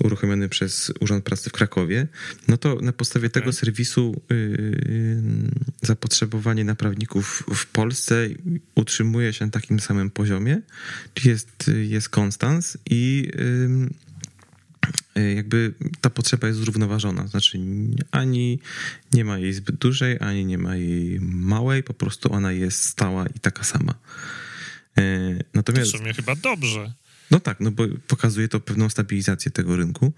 [0.04, 2.06] uruchomiony przez Urząd Pracy w Krakowie,
[2.48, 3.42] no to na podstawie okay.
[3.42, 5.22] tego serwisu y,
[5.82, 8.28] zapotrzebowanie na prawników w Polsce
[8.74, 10.60] utrzymuje się na takim samym poziomie,
[11.24, 14.09] jest, jest konstans i Y,
[15.36, 17.26] jakby ta potrzeba jest zrównoważona.
[17.26, 17.58] Znaczy,
[18.10, 18.58] ani
[19.12, 23.26] nie ma jej zbyt dużej, ani nie ma jej małej, po prostu ona jest stała
[23.26, 23.94] i taka sama.
[24.98, 25.92] Y, natomiast.
[25.92, 26.92] To w sumie chyba dobrze.
[27.30, 30.12] No tak, no bo pokazuje to pewną stabilizację tego rynku.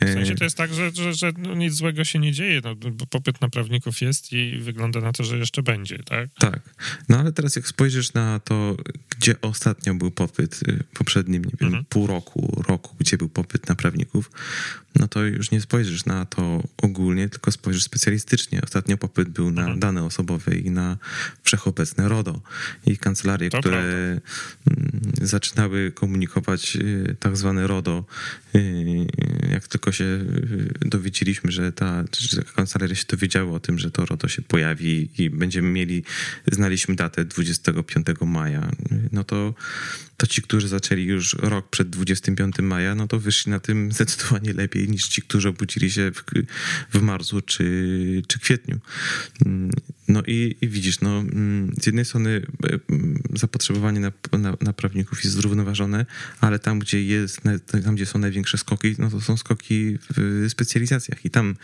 [0.00, 2.74] W sensie to jest tak, że, że, że no nic złego się nie dzieje, no,
[2.74, 6.30] bo popyt na prawników jest i wygląda na to, że jeszcze będzie, tak?
[6.38, 6.60] Tak.
[7.08, 8.76] No ale teraz jak spojrzysz na to,
[9.18, 11.84] gdzie ostatnio był popyt, y, poprzednim, nie wiem, mhm.
[11.84, 14.30] pół roku, roku, gdzie był popyt na prawników,
[14.96, 18.60] no to już nie spojrzysz na to ogólnie, tylko spojrzysz specjalistycznie.
[18.62, 19.80] Ostatnio popyt był na mhm.
[19.80, 20.96] dane osobowe i na
[21.42, 22.40] wszechobecne RODO
[22.86, 24.82] i kancelarie, to które prawda.
[24.82, 26.41] Mm, zaczynały komunikować
[26.74, 28.04] y, tak zwane RODO.
[29.50, 34.06] Jak tylko się y, dowiedzieliśmy, że ta że kancelaria się dowiedziały o tym, że to
[34.06, 36.04] RODO się pojawi i będziemy mieli,
[36.52, 38.70] znaliśmy datę 25 maja,
[39.12, 39.54] no to
[40.22, 44.52] to ci, którzy zaczęli już rok przed 25 maja, no to wyszli na tym zdecydowanie
[44.52, 46.24] lepiej niż ci, którzy obudzili się w,
[46.98, 48.78] w marcu czy, czy kwietniu.
[50.08, 51.24] No i, i, widzisz, no,
[51.82, 52.78] z jednej strony e,
[53.38, 56.06] zapotrzebowanie na, na, na, prawników jest zrównoważone,
[56.40, 57.40] ale tam gdzie, jest,
[57.84, 61.56] tam, gdzie są największe skoki, no to są skoki w specjalizacjach i tam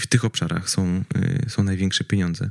[0.00, 2.50] w tych obszarach są, e, są największe pieniądze.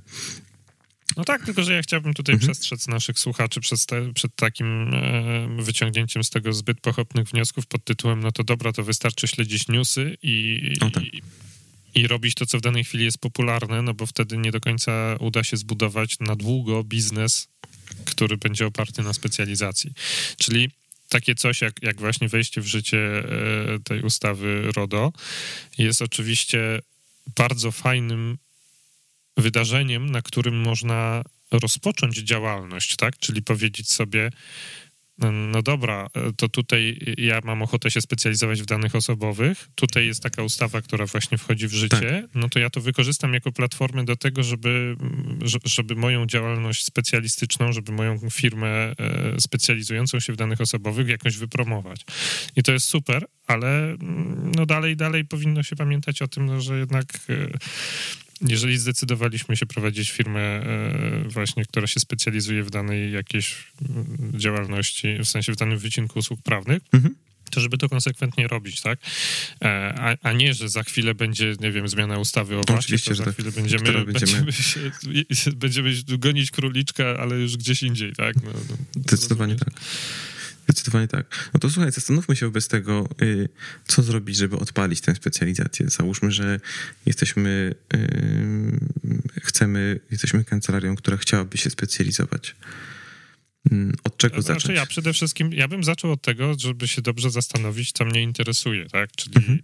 [1.17, 2.51] No tak, tylko że ja chciałbym tutaj mhm.
[2.51, 3.79] przestrzec naszych słuchaczy przed,
[4.15, 8.83] przed takim e, wyciągnięciem z tego zbyt pochopnych wniosków pod tytułem no to dobra, to
[8.83, 11.03] wystarczy śledzić newsy i, tak.
[11.03, 11.21] i,
[11.95, 15.15] i robić to, co w danej chwili jest popularne, no bo wtedy nie do końca
[15.19, 17.47] uda się zbudować na długo biznes,
[18.05, 19.93] który będzie oparty na specjalizacji.
[20.37, 20.71] Czyli
[21.11, 25.11] takie coś jak, jak właśnie wejście w życie e, tej ustawy RODO
[25.77, 26.79] jest oczywiście
[27.35, 28.37] bardzo fajnym
[29.37, 33.17] wydarzeniem, na którym można rozpocząć działalność, tak?
[33.17, 34.29] Czyli powiedzieć sobie,
[35.31, 36.07] no dobra,
[36.37, 39.69] to tutaj ja mam ochotę się specjalizować w danych osobowych.
[39.75, 42.21] Tutaj jest taka ustawa, która właśnie wchodzi w życie.
[42.21, 42.35] Tak.
[42.35, 44.95] No to ja to wykorzystam jako platformę do tego, żeby,
[45.65, 48.95] żeby moją działalność specjalistyczną, żeby moją firmę e,
[49.39, 52.05] specjalizującą się w danych osobowych jakoś wypromować.
[52.55, 56.61] I to jest super, ale mm, no dalej, dalej powinno się pamiętać o tym, no,
[56.61, 57.57] że jednak e,
[58.47, 65.17] jeżeli zdecydowaliśmy się prowadzić firmę e, właśnie, która się specjalizuje w danej jakiejś mm, działalności,
[65.17, 67.15] w sensie w danym wycinku usług prawnych, mhm
[67.51, 68.99] to żeby to konsekwentnie robić, tak?
[69.61, 73.15] E, a, a, nie, że za chwilę będzie, nie wiem, zmiana ustawy o właśnie, to
[73.15, 73.33] za tak.
[73.33, 74.51] chwilę będziemy, będziemy, będziemy,
[75.31, 78.35] się, będziemy gonić króliczka, ale już gdzieś indziej, tak?
[78.43, 79.73] No, no Zdecydowanie tak.
[80.71, 81.49] Zdecydowanie tak.
[81.53, 83.49] No to słuchaj, zastanówmy się wobec tego, y,
[83.85, 85.89] co zrobić, żeby odpalić tę specjalizację.
[85.89, 86.59] Załóżmy, że
[87.05, 88.79] jesteśmy, y,
[89.41, 92.55] chcemy, jesteśmy kancelarią, która chciałaby się specjalizować.
[93.71, 94.77] Mm, od czego znaczy, zacząć?
[94.77, 98.85] Ja przede wszystkim, ja bym zaczął od tego, żeby się dobrze zastanowić, co mnie interesuje,
[98.89, 99.11] tak?
[99.11, 99.61] Czyli mhm.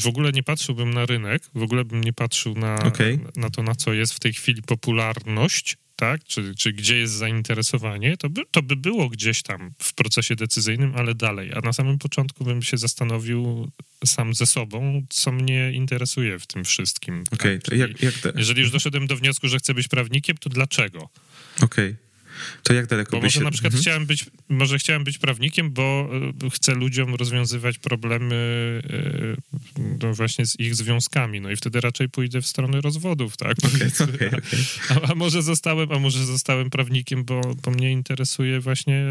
[0.00, 3.18] W ogóle nie patrzyłbym na rynek, w ogóle bym nie patrzył na, okay.
[3.36, 6.24] na to, na co jest w tej chwili popularność, tak?
[6.24, 10.92] Czy, czy gdzie jest zainteresowanie, to by, to by było gdzieś tam w procesie decyzyjnym,
[10.96, 11.50] ale dalej.
[11.54, 13.70] A na samym początku bym się zastanowił
[14.04, 17.24] sam ze sobą, co mnie interesuje w tym wszystkim.
[17.32, 17.78] Okay, tak?
[17.78, 18.32] jak, jak te...
[18.36, 21.08] Jeżeli już doszedłem do wniosku, że chcę być prawnikiem, to dlaczego?
[21.62, 21.88] Okej.
[21.90, 22.09] Okay.
[22.62, 23.44] To jak daleko bo może się...
[23.44, 23.82] na przykład mhm.
[23.82, 26.10] chciałem być, może chciałem być prawnikiem, bo
[26.46, 28.36] e, chcę ludziom rozwiązywać problemy
[28.90, 29.60] e,
[30.02, 33.56] no właśnie z ich związkami, no i wtedy raczej pójdę w stronę rozwodów, tak?
[33.58, 34.60] Okay, okay, okay.
[34.88, 39.04] A, a, może zostałem, a może zostałem prawnikiem, bo, bo mnie interesuje właśnie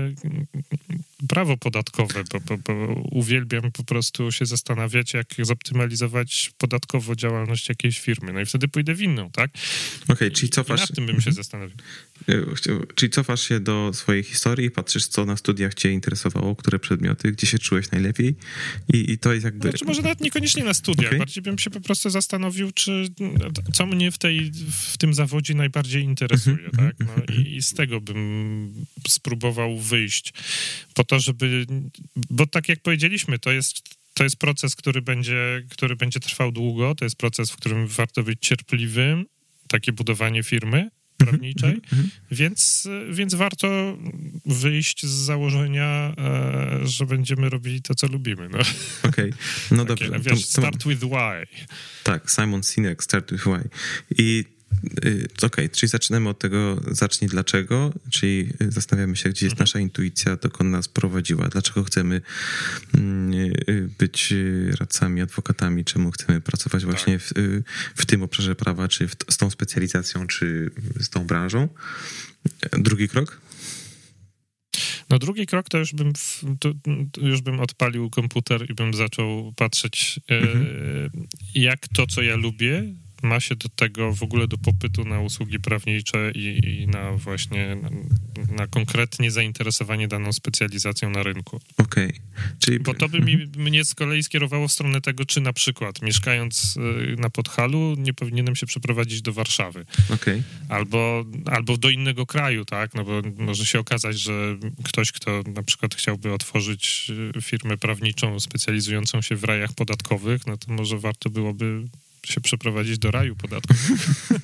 [1.28, 8.00] prawo podatkowe, bo, bo, bo uwielbiam po prostu się zastanawiać, jak zoptymalizować podatkowo działalność jakiejś
[8.00, 9.52] firmy, no i wtedy pójdę w inną, tak?
[10.04, 10.80] Okej, okay, czyli cofasz...
[10.80, 11.36] I nad tym bym się mhm.
[11.36, 11.78] zastanowił.
[12.30, 17.32] E, czyli cofasz się do swojej historii, patrzysz, co na studiach cię interesowało, które przedmioty,
[17.32, 18.36] gdzie się czułeś najlepiej
[18.94, 19.70] i, i to jest jakby...
[19.70, 21.20] Znaczy może nawet niekoniecznie na studiach, okay.
[21.20, 23.08] bardziej bym się po prostu zastanowił, czy
[23.74, 26.96] co mnie w, tej, w tym zawodzie najbardziej interesuje, -hmm, tak?
[27.00, 27.48] No, mm -hmm.
[27.48, 30.34] i, I z tego bym spróbował wyjść
[30.94, 31.66] po to, żeby...
[32.16, 33.82] Bo tak jak powiedzieliśmy, to jest
[34.14, 38.24] to jest proces, który będzie, który będzie trwał długo, to jest proces, w którym warto
[38.24, 39.26] być cierpliwym,
[39.68, 42.10] takie budowanie firmy, prawniczej, mhm, mhm, mhm.
[42.32, 43.98] więc, więc warto
[44.46, 48.50] wyjść z założenia, e, że będziemy robili to, co lubimy.
[48.50, 48.60] No.
[49.10, 49.32] Okej, okay.
[49.72, 50.30] no Takie, dobrze.
[50.30, 51.48] Wiesz, start with why.
[52.04, 53.70] Tak, Simon Sinek, start with why.
[54.18, 54.46] I
[54.98, 59.64] okej, okay, czyli zaczynamy od tego, zacznij dlaczego, czyli zastanawiamy się, gdzie jest mhm.
[59.64, 62.22] nasza intuicja, dokąd nas prowadziła, dlaczego chcemy
[62.94, 64.34] mm, y, być
[64.80, 67.28] radcami, adwokatami, czemu chcemy pracować właśnie tak.
[67.28, 67.64] w, y,
[67.96, 71.70] w tym obszarze prawa, czy w, z tą specjalizacją, czy z tą branżą.
[72.72, 73.42] Drugi krok?
[75.10, 76.14] No drugi krok to już bym,
[76.60, 76.74] to,
[77.22, 81.28] już bym odpalił komputer i bym zaczął patrzeć, e, mhm.
[81.56, 82.84] jak to, co ja lubię,
[83.24, 87.76] ma się do tego w ogóle do popytu na usługi prawnicze i, i na właśnie
[87.76, 87.90] na,
[88.56, 91.62] na, konkretnie zainteresowanie daną specjalizacją na rynku.
[91.78, 92.10] Okej.
[92.10, 92.22] Okay.
[92.60, 92.80] Czyli...
[92.80, 96.78] Bo to by mi, mnie z kolei skierowało w stronę tego, czy na przykład mieszkając
[96.78, 99.86] y, na Podhalu nie powinienem się przeprowadzić do Warszawy.
[100.14, 100.44] Okay.
[100.70, 102.94] Albo, albo do innego kraju, tak?
[102.94, 108.40] No bo może się okazać, że ktoś, kto na przykład chciałby otworzyć y, firmę prawniczą
[108.40, 111.88] specjalizującą się w rajach podatkowych, no to może warto byłoby
[112.30, 113.96] się przeprowadzić do raju podatkowego.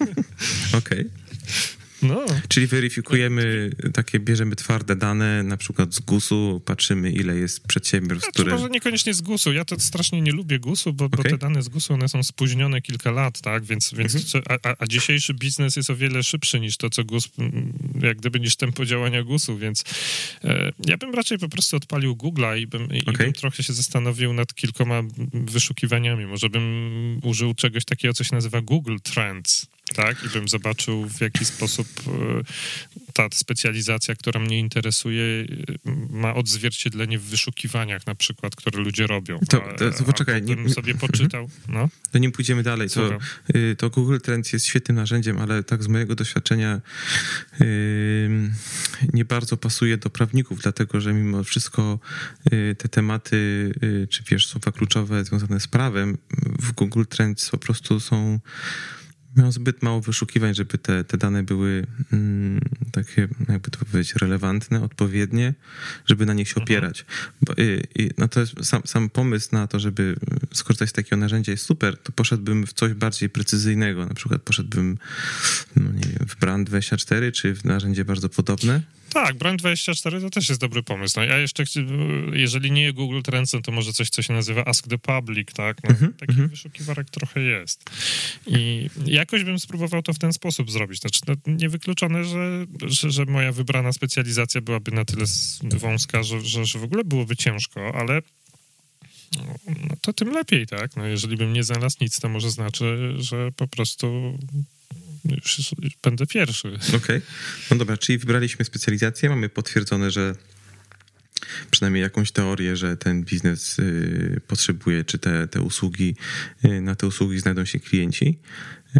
[0.78, 1.00] Okej.
[1.00, 1.85] Okay.
[2.02, 2.26] No.
[2.48, 8.52] Czyli weryfikujemy takie, bierzemy twarde dane, na przykład z GUS-u, patrzymy ile jest przedsiębiorstw, które...
[8.52, 11.24] Może niekoniecznie z GUS-u, ja to strasznie nie lubię GUS-u, bo, okay.
[11.24, 14.60] bo te dane z GUS-u, one są spóźnione kilka lat, tak, więc, więc mhm.
[14.64, 17.30] a, a, dzisiejszy biznes jest o wiele szybszy niż to, co GUS,
[18.02, 19.84] jak gdyby niż tempo działania GUS-u, więc
[20.43, 23.00] e, ja bym raczej po prostu odpalił Google'a i, bym, okay.
[23.00, 25.02] i bym trochę się zastanowił nad kilkoma
[25.34, 30.24] wyszukiwaniami, może bym użył czegoś takiego, co się nazywa Google Trends, tak?
[30.24, 32.12] I bym zobaczył, w jaki sposób e,
[33.14, 35.46] ta specjalizacja, która mnie interesuje, e,
[36.10, 39.40] ma odzwierciedlenie w wyszukiwaniach na przykład, które ludzie robią.
[39.50, 40.42] To, to, to poczekaj.
[40.42, 41.90] Nie, bym sobie poczytał, no.
[42.12, 42.90] To nim pójdziemy dalej.
[42.90, 43.18] To,
[43.56, 46.82] y, to Google Trends jest świetnym narzędziem, ale tak z mojego doświadczenia
[47.60, 47.68] yy,
[49.14, 52.00] nie bardzo pasuje do prawników, dlatego że mimo wszystko
[52.52, 56.18] yy, te tematy, yy, czy wiesz, słowa kluczowe związane z prawem
[56.60, 58.40] w Google Trends po prostu są
[59.36, 62.62] Miał zbyt mało wyszukiwań, żeby te, te dane były mm,
[62.92, 65.54] takie, jakby to powiedzieć, relevantne, odpowiednie,
[66.06, 66.64] żeby na nich się mhm.
[66.64, 67.06] opierać.
[67.42, 70.16] Bo, i, i, no to jest sam, sam pomysł na to, żeby
[70.54, 74.06] skorzystać z takiego narzędzia jest super, to poszedłbym w coś bardziej precyzyjnego.
[74.06, 74.98] Na przykład poszedłbym,
[75.76, 78.82] no nie wiem, w Brand24 czy w narzędzie bardzo podobne.
[79.16, 81.20] Tak, Brand24 to też jest dobry pomysł.
[81.20, 81.63] No, ja jeszcze,
[82.34, 85.84] jeżeli nie Google Trends, no to może coś, co się nazywa Ask the Public, tak?
[85.84, 86.51] No, mm -hmm, takich mm -hmm.
[86.51, 87.84] wyszukiwarek trochę jest.
[88.47, 90.99] I jakoś bym spróbował to w ten sposób zrobić.
[90.99, 95.26] Znaczy, no, niewykluczone, że, że, że, moja wybrana specjalizacja byłaby na tyle
[95.63, 98.22] wąska, że, że, że w ogóle byłoby ciężko, ale
[99.68, 100.95] no, to tym lepiej, tak?
[100.95, 104.38] No, jeżeli bym nie znalazł nic, to może znaczy, że po prostu
[105.26, 106.67] już będę pierwszy.
[106.67, 106.97] Okej.
[106.97, 107.21] Okay.
[107.71, 110.36] No dobra, czyli wybraliśmy specjalizację, mamy potwierdzone, że
[111.71, 116.15] przynajmniej jakąś teorię, że ten biznes y, potrzebuje, czy te, te usługi,
[116.65, 118.39] y, na te usługi znajdą się klienci.
[118.95, 118.99] Y,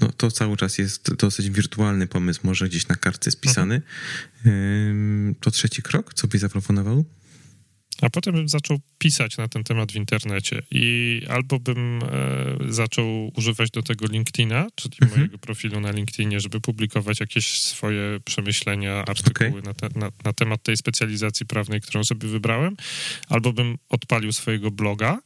[0.00, 3.82] no to cały czas jest dosyć wirtualny pomysł, może gdzieś na kartce spisany.
[4.44, 5.34] Mhm.
[5.40, 7.04] To trzeci krok, co byś zaproponował?
[8.02, 13.32] A potem bym zaczął pisać na ten temat w internecie i albo bym e, zaczął
[13.36, 15.20] używać do tego LinkedIna, czyli mhm.
[15.20, 19.62] mojego profilu na LinkedInie, żeby publikować jakieś swoje przemyślenia, artykuły okay.
[19.62, 22.76] na, te, na, na, temat tej specjalizacji prawnej, którą sobie wybrałem,
[23.28, 25.18] albo bym odpalił swojego bloga.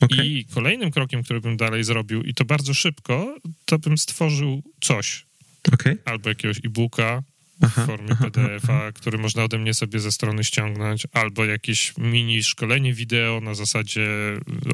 [0.00, 0.26] Okay.
[0.26, 5.26] I kolejnym krokiem, który bym dalej zrobił, i to bardzo szybko, to bym stworzył coś.
[5.72, 5.98] Okay.
[6.04, 7.22] Albo jakiegoś e-booka,
[7.62, 12.94] w formie PDF-a, który można ode mnie sobie ze strony ściągnąć, albo jakieś mini szkolenie
[12.94, 14.08] wideo na zasadzie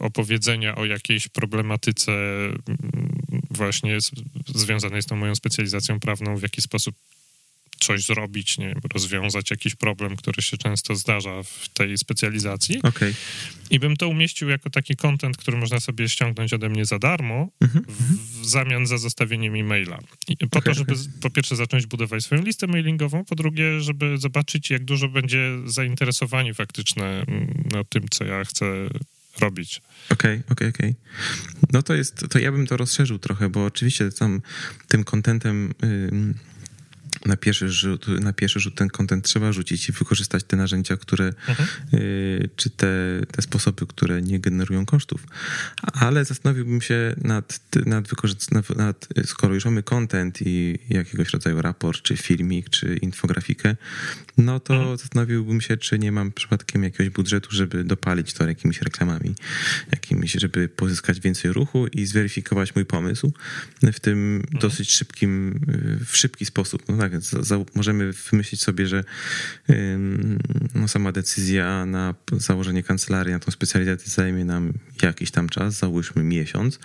[0.00, 2.60] opowiedzenia o jakiejś problematyce mm,
[3.50, 3.98] właśnie
[4.46, 6.94] związanej z tą moją specjalizacją prawną, w jaki sposób
[7.86, 12.82] coś zrobić, nie wiem, rozwiązać jakiś problem, który się często zdarza w tej specjalizacji.
[12.82, 13.14] Okay.
[13.70, 17.48] I bym to umieścił jako taki content, który można sobie ściągnąć ode mnie za darmo,
[17.60, 19.98] mhm, w, zamian za zostawieniem e-maila.
[20.28, 21.04] I po okay, to, żeby okay.
[21.20, 26.54] po pierwsze zacząć budować swoją listę mailingową, po drugie, żeby zobaczyć, jak dużo będzie zainteresowanie
[26.54, 28.66] faktyczne mm, no, tym, co ja chcę
[29.40, 29.82] robić.
[30.10, 30.90] Okej, okay, okej, okay, okej.
[30.90, 31.68] Okay.
[31.72, 34.42] No to jest, to ja bym to rozszerzył trochę, bo oczywiście tam
[34.88, 35.74] tym kontentem...
[35.82, 36.53] Yy
[37.26, 41.32] na pierwszy rzut, na pierwszy rzut ten kontent trzeba rzucić i wykorzystać te narzędzia, które,
[41.48, 41.68] mhm.
[41.94, 42.86] y, czy te,
[43.32, 45.26] te sposoby, które nie generują kosztów.
[45.82, 52.02] Ale zastanowiłbym się nad, nad wykorzystaniem, nad, skoro już mamy content i jakiegoś rodzaju raport,
[52.02, 53.76] czy filmik, czy infografikę,
[54.38, 54.96] no to mhm.
[54.96, 59.34] zastanowiłbym się, czy nie mam przypadkiem jakiegoś budżetu, żeby dopalić to jakimiś reklamami,
[59.92, 63.32] jakimiś, żeby pozyskać więcej ruchu i zweryfikować mój pomysł
[63.82, 64.60] w tym mhm.
[64.60, 65.60] dosyć szybkim,
[66.06, 66.82] w szybki sposób.
[66.94, 69.04] No tak, za, możemy wymyślić sobie, że
[70.74, 74.72] no, sama decyzja na założenie kancelarii, na tą specjalizację zajmie nam
[75.02, 76.78] jakiś tam czas, załóżmy miesiąc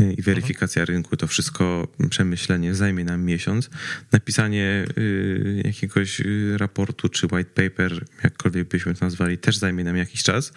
[0.00, 0.96] y, i weryfikacja mhm.
[0.96, 3.70] rynku, to wszystko przemyślenie zajmie nam miesiąc.
[4.12, 9.96] Napisanie y, jakiegoś y, raportu czy white paper, jakkolwiek byśmy to nazwali, też zajmie nam
[9.96, 10.52] jakiś czas.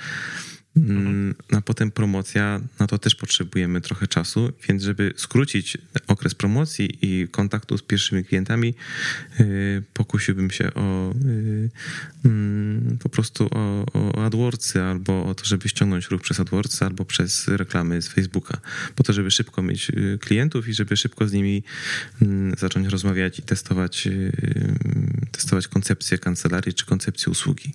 [0.77, 1.35] Mhm.
[1.51, 7.27] A potem promocja, na to też potrzebujemy trochę czasu, więc żeby skrócić okres promocji i
[7.27, 8.73] kontaktu z pierwszymi klientami,
[9.39, 11.69] y, pokusiłbym się o y,
[12.25, 17.05] mm, po prostu o, o AdWordsy albo o to, żeby ściągnąć ruch przez AdWordsy albo
[17.05, 18.57] przez reklamy z Facebooka,
[18.95, 21.63] po to, żeby szybko mieć y, klientów i żeby szybko z nimi
[22.21, 24.07] mm, zacząć rozmawiać i testować,
[25.31, 27.73] testować koncepcję kancelarii czy koncepcję usługi.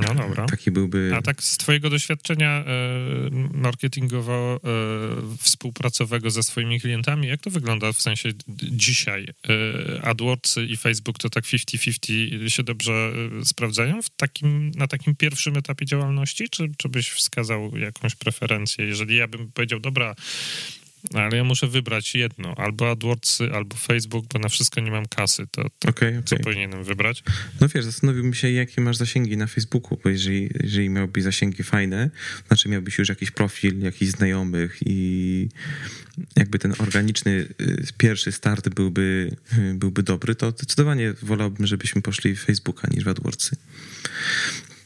[0.00, 0.46] No dobra.
[0.46, 1.12] Taki byłby...
[1.14, 2.64] A tak z twojego doświadczenia e,
[3.52, 8.28] marketingowo-współpracowego e, ze swoimi klientami, jak to wygląda w sensie
[8.62, 9.24] dzisiaj?
[9.24, 9.28] E,
[10.02, 13.12] AdWordsy i Facebook to tak 50-50 się dobrze
[13.44, 16.48] sprawdzają w takim, na takim pierwszym etapie działalności?
[16.48, 18.86] Czy, czy byś wskazał jakąś preferencję?
[18.86, 20.14] Jeżeli ja bym powiedział, dobra,
[21.14, 25.46] ale ja muszę wybrać jedno, albo AdWordsy, albo Facebook, bo na wszystko nie mam kasy,
[25.50, 26.22] to, to okay, okay.
[26.24, 27.22] co powinienem wybrać?
[27.60, 32.10] No wiesz, zastanowiłbym się, jakie masz zasięgi na Facebooku, bo jeżeli, jeżeli miałbyś zasięgi fajne,
[32.46, 35.48] znaczy miałbyś już jakiś profil, jakichś znajomych i
[36.36, 42.36] jakby ten organiczny y, pierwszy start byłby, y, byłby dobry, to zdecydowanie wolałbym, żebyśmy poszli
[42.36, 43.56] w Facebooka niż w AdWordsy.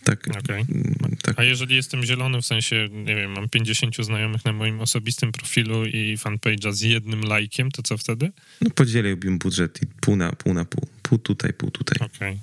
[0.06, 0.64] Tak, Okej.
[0.68, 1.38] mm, tak.
[1.38, 5.86] A jeżeli jestem zielony, w sensie, nie wiem, mam 50 znajomych na moim osobistym profilu
[5.86, 8.32] i fanpage'a z jednym lajkiem, to co wtedy?
[8.60, 10.86] No podzieliłbym budżet i pół na pół na pół.
[11.02, 12.08] Pół tutaj, pół tutaj.
[12.08, 12.38] Okej.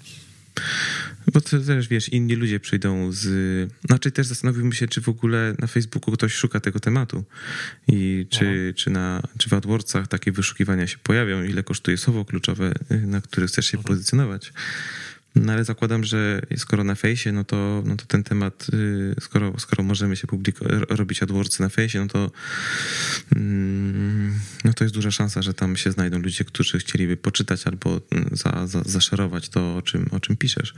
[1.34, 3.26] Bo to też, wiesz, inni ludzie przyjdą z...
[3.86, 7.24] Znaczy też zastanowimy się, czy w ogóle na Facebooku ktoś szuka tego tematu
[7.88, 12.74] i czy, czy, na, czy w AdWordsach takie wyszukiwania się pojawią, ile kosztuje słowo kluczowe,
[12.92, 14.54] y, na które chcesz się pozycjonować.
[15.36, 19.60] No ale zakładam, że skoro na fejsie, no to, no to ten temat, y, skoro,
[19.60, 22.32] skoro możemy się publiko- ro- robić AdWordsy na fejsie, no to
[23.36, 28.02] mm, no to jest duża szansa, że tam się znajdą ludzie, którzy chcieliby poczytać albo
[28.12, 30.74] mm, za, za, zaszerować to, o czym, o czym piszesz.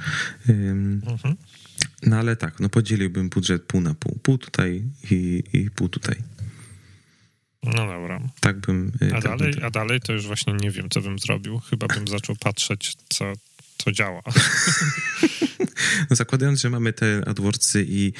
[0.47, 1.36] Mhm.
[2.03, 4.20] No ale tak, no podzieliłbym budżet pół na pół.
[4.24, 6.16] Pół tutaj i, i pół tutaj.
[7.64, 8.22] No dobra.
[8.39, 8.91] Tak bym...
[9.01, 11.60] y, A tak dalej, bym a dalej to już właśnie nie wiem, co bym zrobił.
[11.60, 13.34] Chyba bym zaczął patrzeć, co,
[13.78, 14.21] co działa.
[16.09, 18.13] No, zakładając, że mamy te AdWordsy i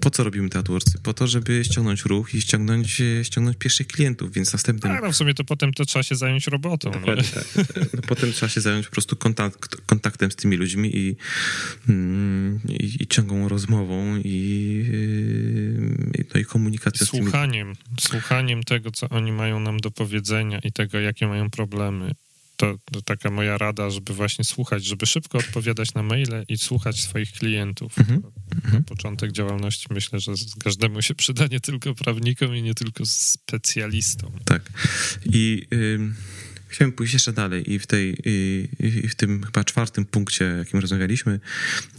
[0.00, 0.98] po- co robimy te AdWordsy?
[1.02, 4.92] Po to, żeby ściągnąć ruch i ściągnąć, e, ściągnąć pierwszych klientów, więc następnym...
[4.92, 6.90] Tak, no w sumie to potem to trzeba się zająć robotą.
[6.90, 6.98] Nie?
[6.98, 7.44] Dokładnie tak.
[7.94, 11.16] No, potem trzeba się zająć po prostu kontakt, kontaktem z tymi ludźmi i,
[11.88, 14.84] mm, i, i ciągłą rozmową i,
[16.12, 20.58] yy, no i komunikacją z tymi Słuchaniem, słuchaniem tego, co oni mają nam do powiedzenia
[20.58, 22.14] i tego, jakie mają problemy.
[22.62, 27.00] To, to taka moja rada, żeby właśnie słuchać, żeby szybko odpowiadać na maile i słuchać
[27.00, 27.98] swoich klientów.
[27.98, 28.30] Mhm, To,
[28.70, 30.32] to początek działalności myślę, że
[30.64, 34.32] każdemu się przyda, nie tylko prawnikom i nie tylko specjalistom.
[34.44, 34.72] Tak.
[35.26, 35.66] I
[36.72, 40.80] chciałem pójść jeszcze dalej i w, tej, i, i w tym chyba czwartym punkcie, jakim
[40.80, 41.40] rozmawialiśmy,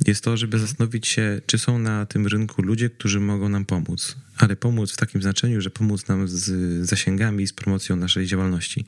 [0.08, 4.16] jest to, żeby zastanowić się, czy są na tym rynku ludzie, którzy mogą nam pomóc.
[4.38, 6.46] Ale pomóc w takim znaczeniu, że pomóc nam z
[6.90, 8.86] zasięgami i z promocją naszej działalności.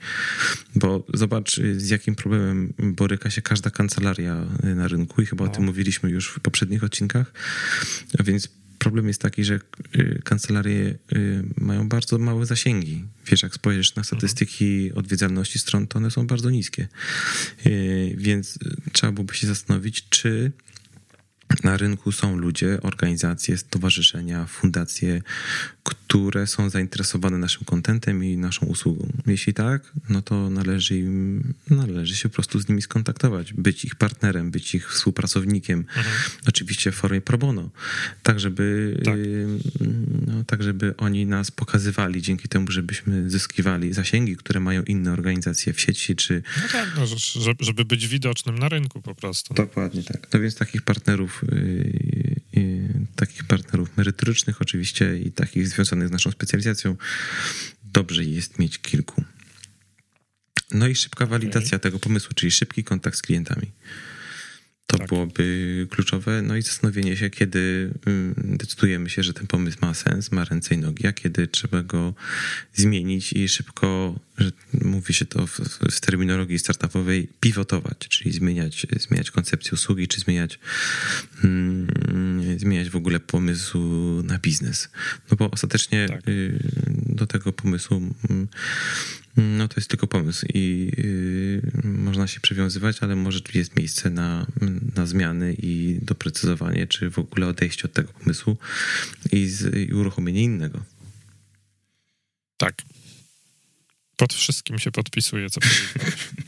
[0.75, 5.53] Bo zobacz, z jakim problemem boryka się każda kancelaria na rynku i chyba o No.
[5.53, 7.33] tym mówiliśmy już w poprzednich odcinkach.
[8.19, 8.49] A więc
[8.85, 9.59] problem jest taki, że
[9.95, 13.05] y, kancelarie y, mają bardzo małe zasięgi.
[13.27, 16.87] Wiesz, jak spojrzysz na statystyki odwiedzalności stron, to one są bardzo niskie.
[17.65, 18.59] Y, Więc
[18.91, 20.51] trzeba byłoby się zastanowić, czy
[21.63, 25.21] na rynku są ludzie, organizacje, stowarzyszenia, fundacje,
[25.85, 29.07] które są zainteresowane naszym kontentem i naszą usługą.
[29.27, 33.95] Jeśli tak, no to należy im, należy się po prostu z nimi skontaktować, być ich
[33.95, 35.85] partnerem, być ich współpracownikiem,
[36.47, 37.69] oczywiście w formie pro bono,
[38.23, 39.15] tak żeby, Tak.
[39.15, 39.47] y,
[40.27, 45.73] no, tak żeby oni nas pokazywali dzięki temu, żebyśmy zyskiwali zasięgi, które mają inne organizacje
[45.73, 49.53] w sieci czy No tak, no, że- że- żeby być widocznym na rynku po prostu.
[49.53, 50.27] Dokładnie tak.
[50.33, 51.99] No więc takich partnerów, yy,
[52.53, 56.95] yy, takich partnerów merytorycznych oczywiście i takich związanych z naszą specjalizacją
[57.83, 59.23] dobrze jest mieć kilku.
[60.71, 63.71] No i szybka walidacja tego pomysłu, czyli szybki kontakt z klientami.
[64.87, 65.07] To Tak.
[65.09, 66.41] byłoby kluczowe.
[66.41, 70.75] No i zastanowienie się, kiedy ym, decydujemy się, że ten pomysł ma sens, ma ręce
[70.75, 72.13] i nogi, a kiedy trzeba go
[72.73, 75.59] zmienić i szybko, że mówi się to w,
[75.91, 80.59] w terminologii startupowej, pivotować, czyli zmieniać, zmieniać koncepcję usługi, czy zmieniać,
[81.43, 83.79] mm, zmieniać w ogóle pomysł
[84.23, 84.89] na biznes.
[85.31, 86.27] No bo ostatecznie Tak.
[86.27, 86.59] y,
[87.05, 87.97] do tego pomysłu
[88.29, 88.47] mm,
[89.37, 94.09] no to jest tylko pomysł i y, można się przywiązywać, ale może tu jest miejsce
[94.09, 94.47] na,
[94.95, 98.57] na zmiany i doprecyzowanie, czy w ogóle odejście od tego pomysłu
[99.31, 100.83] i, z, i uruchomienie innego.
[102.57, 102.81] Tak.
[104.17, 106.29] Pod wszystkim się podpisuje, co powiedziałeś.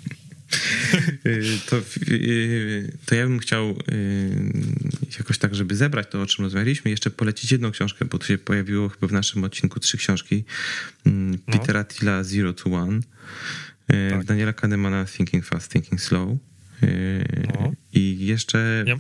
[1.26, 1.78] Y, To,
[2.12, 7.10] y, to ja bym chciał y, jakoś tak, żeby zebrać to, o czym rozmawialiśmy, jeszcze
[7.10, 10.44] polecić jedną książkę, bo to się pojawiło chyba w naszym odcinku trzy książki.
[11.06, 11.60] Mm, No.
[11.60, 13.00] Petera Tilla Zero to One,
[14.10, 14.24] Tak.
[14.26, 16.38] Daniela Kahnemana Thinking Fast, Thinking Slow
[17.54, 17.72] No.
[17.94, 18.84] i jeszcze...
[18.88, 18.96] Ja,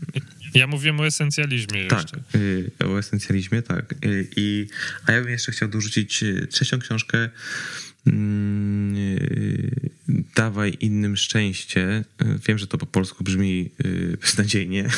[0.53, 2.85] ja mówiłem o esencjalizmie Tak, jeszcze.
[2.87, 3.95] o esencjalizmie, tak.
[4.35, 4.67] I,
[5.05, 7.29] a ja bym jeszcze chciał dorzucić trzecią książkę
[10.35, 12.03] Dawaj innym szczęście.
[12.21, 14.89] Y, Wiem, że to po polsku brzmi y, beznadziejnie.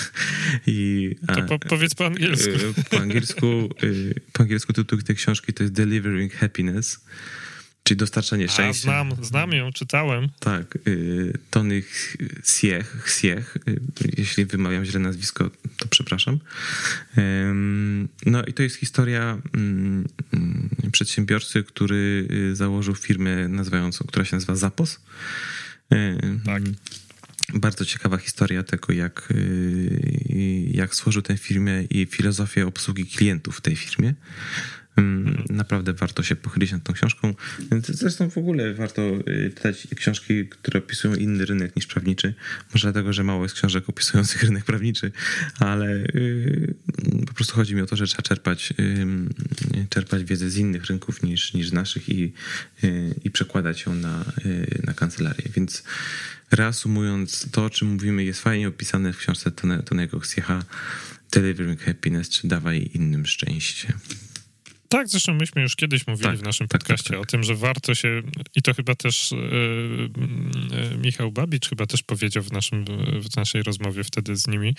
[0.67, 2.49] I, To po, powiedz po angielsku.
[2.49, 6.99] y, po angielsku, y, po angielsku tytuł tej książki to jest Delivering Happiness,
[7.89, 8.83] czyli dostarczanie A, szczęścia.
[8.83, 10.29] znam, znam ją, czytałem.
[10.39, 11.83] Tak, y, Tony
[12.45, 13.79] Siech, Siech, y,
[14.17, 16.39] jeśli wymawiam źle nazwisko, to przepraszam.
[18.25, 24.35] No i to jest historia mm, mm, przedsiębiorcy, który y, założył firmę nazywającą, która się
[24.35, 24.99] nazywa Zapos.
[26.45, 26.63] Tak.
[27.53, 29.33] Bardzo ciekawa historia tego, jak,
[30.71, 34.13] jak stworzył tę firmę i filozofię obsługi klientów w tej firmie.
[35.49, 37.33] Naprawdę warto się pochylić nad tą książką.
[37.83, 42.33] Zresztą w ogóle warto y, czytać książki, które opisują inny rynek niż prawniczy.
[42.73, 45.11] Może dlatego, że mało jest książek opisujących rynek prawniczy,
[45.59, 46.75] ale y,
[47.27, 51.23] po prostu chodzi mi o to, że trzeba czerpać, y, czerpać wiedzę z innych rynków
[51.23, 52.33] niż, niż naszych i,
[53.23, 54.25] i przekładać ją na,
[54.83, 55.49] na kancelarię.
[55.55, 55.83] Więc
[56.51, 59.51] reasumując, to o czym mówimy jest fajnie opisane w książce
[59.85, 60.63] Tonego Ksiecha
[61.31, 63.93] Delivering Happiness, czy dawaj innym szczęście.
[64.89, 67.55] Tak, zresztą myśmy już kiedyś mówili tak, w naszym tak, podcaście tak, o tym, że
[67.55, 68.21] warto się,
[68.55, 72.85] i to chyba też yy, Michał Babicz chyba też powiedział w, naszym,
[73.21, 74.75] w naszej rozmowie wtedy z nimi,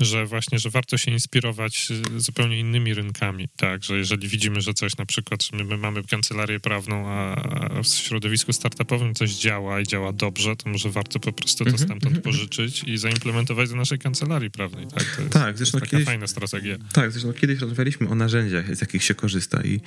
[0.00, 4.96] że właśnie, że warto się inspirować zupełnie innymi rynkami, tak, że jeżeli widzimy, że coś
[4.96, 7.36] na przykład, my, my mamy kancelarię prawną, a
[7.82, 11.88] w środowisku startupowym coś działa i działa dobrze, to może warto po prostu to mhm,
[11.88, 12.22] stamtąd mhm.
[12.22, 15.90] pożyczyć i zaimplementować do naszej kancelarii prawnej, tak, to jest, tak, zresztą to jest taka
[15.90, 16.76] kiedyś, fajna strategia.
[16.92, 19.62] Tak, zresztą kiedyś rozmawialiśmy o narzędziach, z jakich się korzysta korzysta.
[19.62, 19.80] I,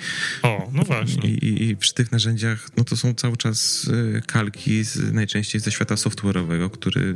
[0.44, 1.30] o, no właśnie.
[1.30, 3.88] I, i, I, przy tych narzędziach, no to są cały czas
[4.18, 7.16] y, kalki z, najczęściej ze świata software'owego, który,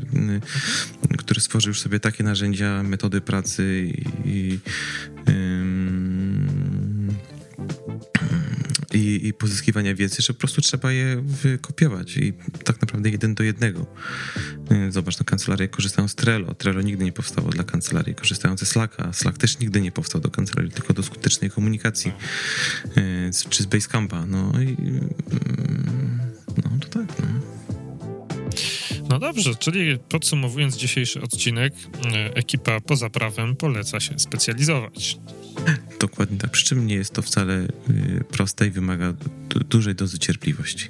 [1.13, 3.91] y, który stworzył już sobie takie narzędzia, metody pracy
[4.25, 4.59] i, i,
[8.99, 12.33] i pozyskiwania wiedzy, że po prostu trzeba je wykopiować i
[12.63, 13.85] tak naprawdę jeden do jednego.
[14.71, 16.53] Y, zobacz, no kancelarie korzystają z Trello.
[16.53, 18.15] Trello nigdy nie powstało dla kancelarii.
[18.15, 19.13] Korzystają ze Slacka.
[19.13, 22.11] Slack też nigdy nie powstał do kancelarii, tylko do skutecznej komunikacji.
[22.97, 24.25] Y, czy z Basecampa.
[24.25, 25.09] No i mm,
[26.57, 27.27] no to tak, no.
[29.09, 35.17] No dobrze, czyli podsumowując dzisiejszy odcinek, y, ekipa poza prawem poleca się specjalizować.
[35.99, 36.51] Dokładnie tak.
[36.51, 39.13] Przy czym nie jest to wcale y, proste i wymaga
[39.69, 40.89] dużej dozy cierpliwości.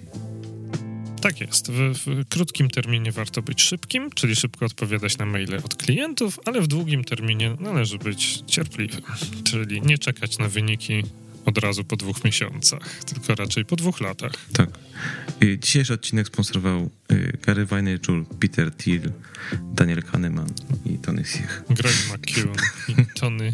[1.21, 1.71] Tak jest.
[1.71, 6.61] W, w, krótkim terminie warto być szybkim, czyli szybko odpowiadać na maile od klientów, ale
[6.61, 9.01] w długim terminie należy być cierpliwym,
[9.43, 11.03] czyli nie czekać na wyniki
[11.45, 14.33] od razu po dwóch miesiącach, tylko raczej po dwóch latach.
[14.53, 14.69] Tak.
[15.59, 16.89] Dzisiejszy odcinek sponsorował y,
[17.45, 19.11] Gary Vaynerchuk, Peter Thiel,
[19.73, 20.47] Daniel Kahneman
[20.85, 21.63] i Tony Siech.
[21.69, 22.55] Greg McKeown
[22.87, 23.53] i Tony,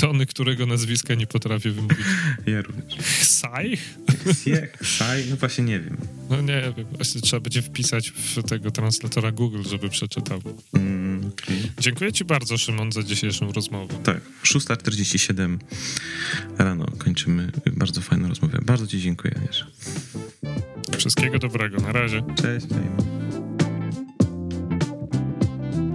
[0.00, 1.98] Tony, którego nazwiska nie potrafię wymówić.
[2.46, 3.00] Ja również.
[3.22, 3.78] Saj?
[4.44, 5.24] Siech, Saj?
[5.30, 5.96] No właśnie nie wiem.
[6.30, 10.40] No nie wiem, właśnie trzeba będzie wpisać w tego translatora Google, żeby przeczytał.
[10.72, 11.56] Mm, okay.
[11.78, 13.94] Dziękuję ci bardzo, Szymon, za dzisiejszą rozmowę.
[14.04, 15.58] Tak, 6.47
[16.58, 18.58] rano kończymy bardzo fajną rozmowę.
[18.62, 19.34] Bardzo ci dziękuję.
[20.98, 21.76] Wszystkiego dobrego.
[21.78, 22.22] Na razie.
[22.42, 22.55] Cześć.
[22.60, 22.66] Cześć.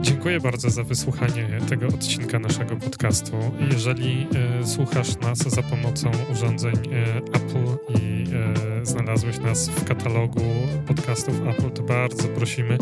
[0.02, 3.38] Dziękuję bardzo za wysłuchanie tego odcinka naszego podcastu.
[3.72, 4.28] Jeżeli
[4.62, 10.42] e, słuchasz nas za pomocą urządzeń e, Apple i e, znalazłeś nas w katalogu
[10.88, 12.78] podcastów Apple, to bardzo prosimy,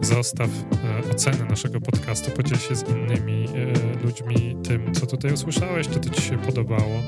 [0.00, 5.88] zostaw e, ocenę naszego podcastu, podziel się z innymi e, ludźmi tym, co tutaj usłyszałeś,
[5.88, 7.02] czy to ci się podobało.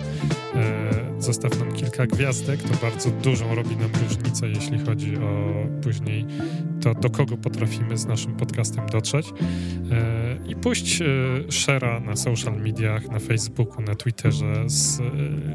[1.18, 6.26] Zostaw nam kilka gwiazdek, to bardzo dużą robi nam różnicę, jeśli chodzi o później
[6.80, 9.32] to, do kogo potrafimy z naszym podcastem dotrzeć.
[10.46, 11.02] I puść
[11.48, 15.00] share'a na social mediach, na Facebooku, na Twitterze z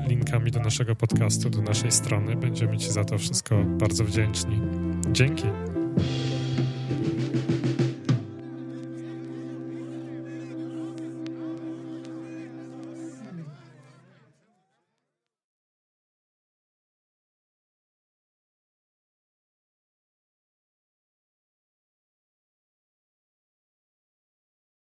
[0.08, 2.29] linkami do naszego podcastu, do naszej strony.
[2.36, 4.62] Będziemy Ci za to wszystko bardzo wdzięczni.
[5.12, 5.46] Dzięki.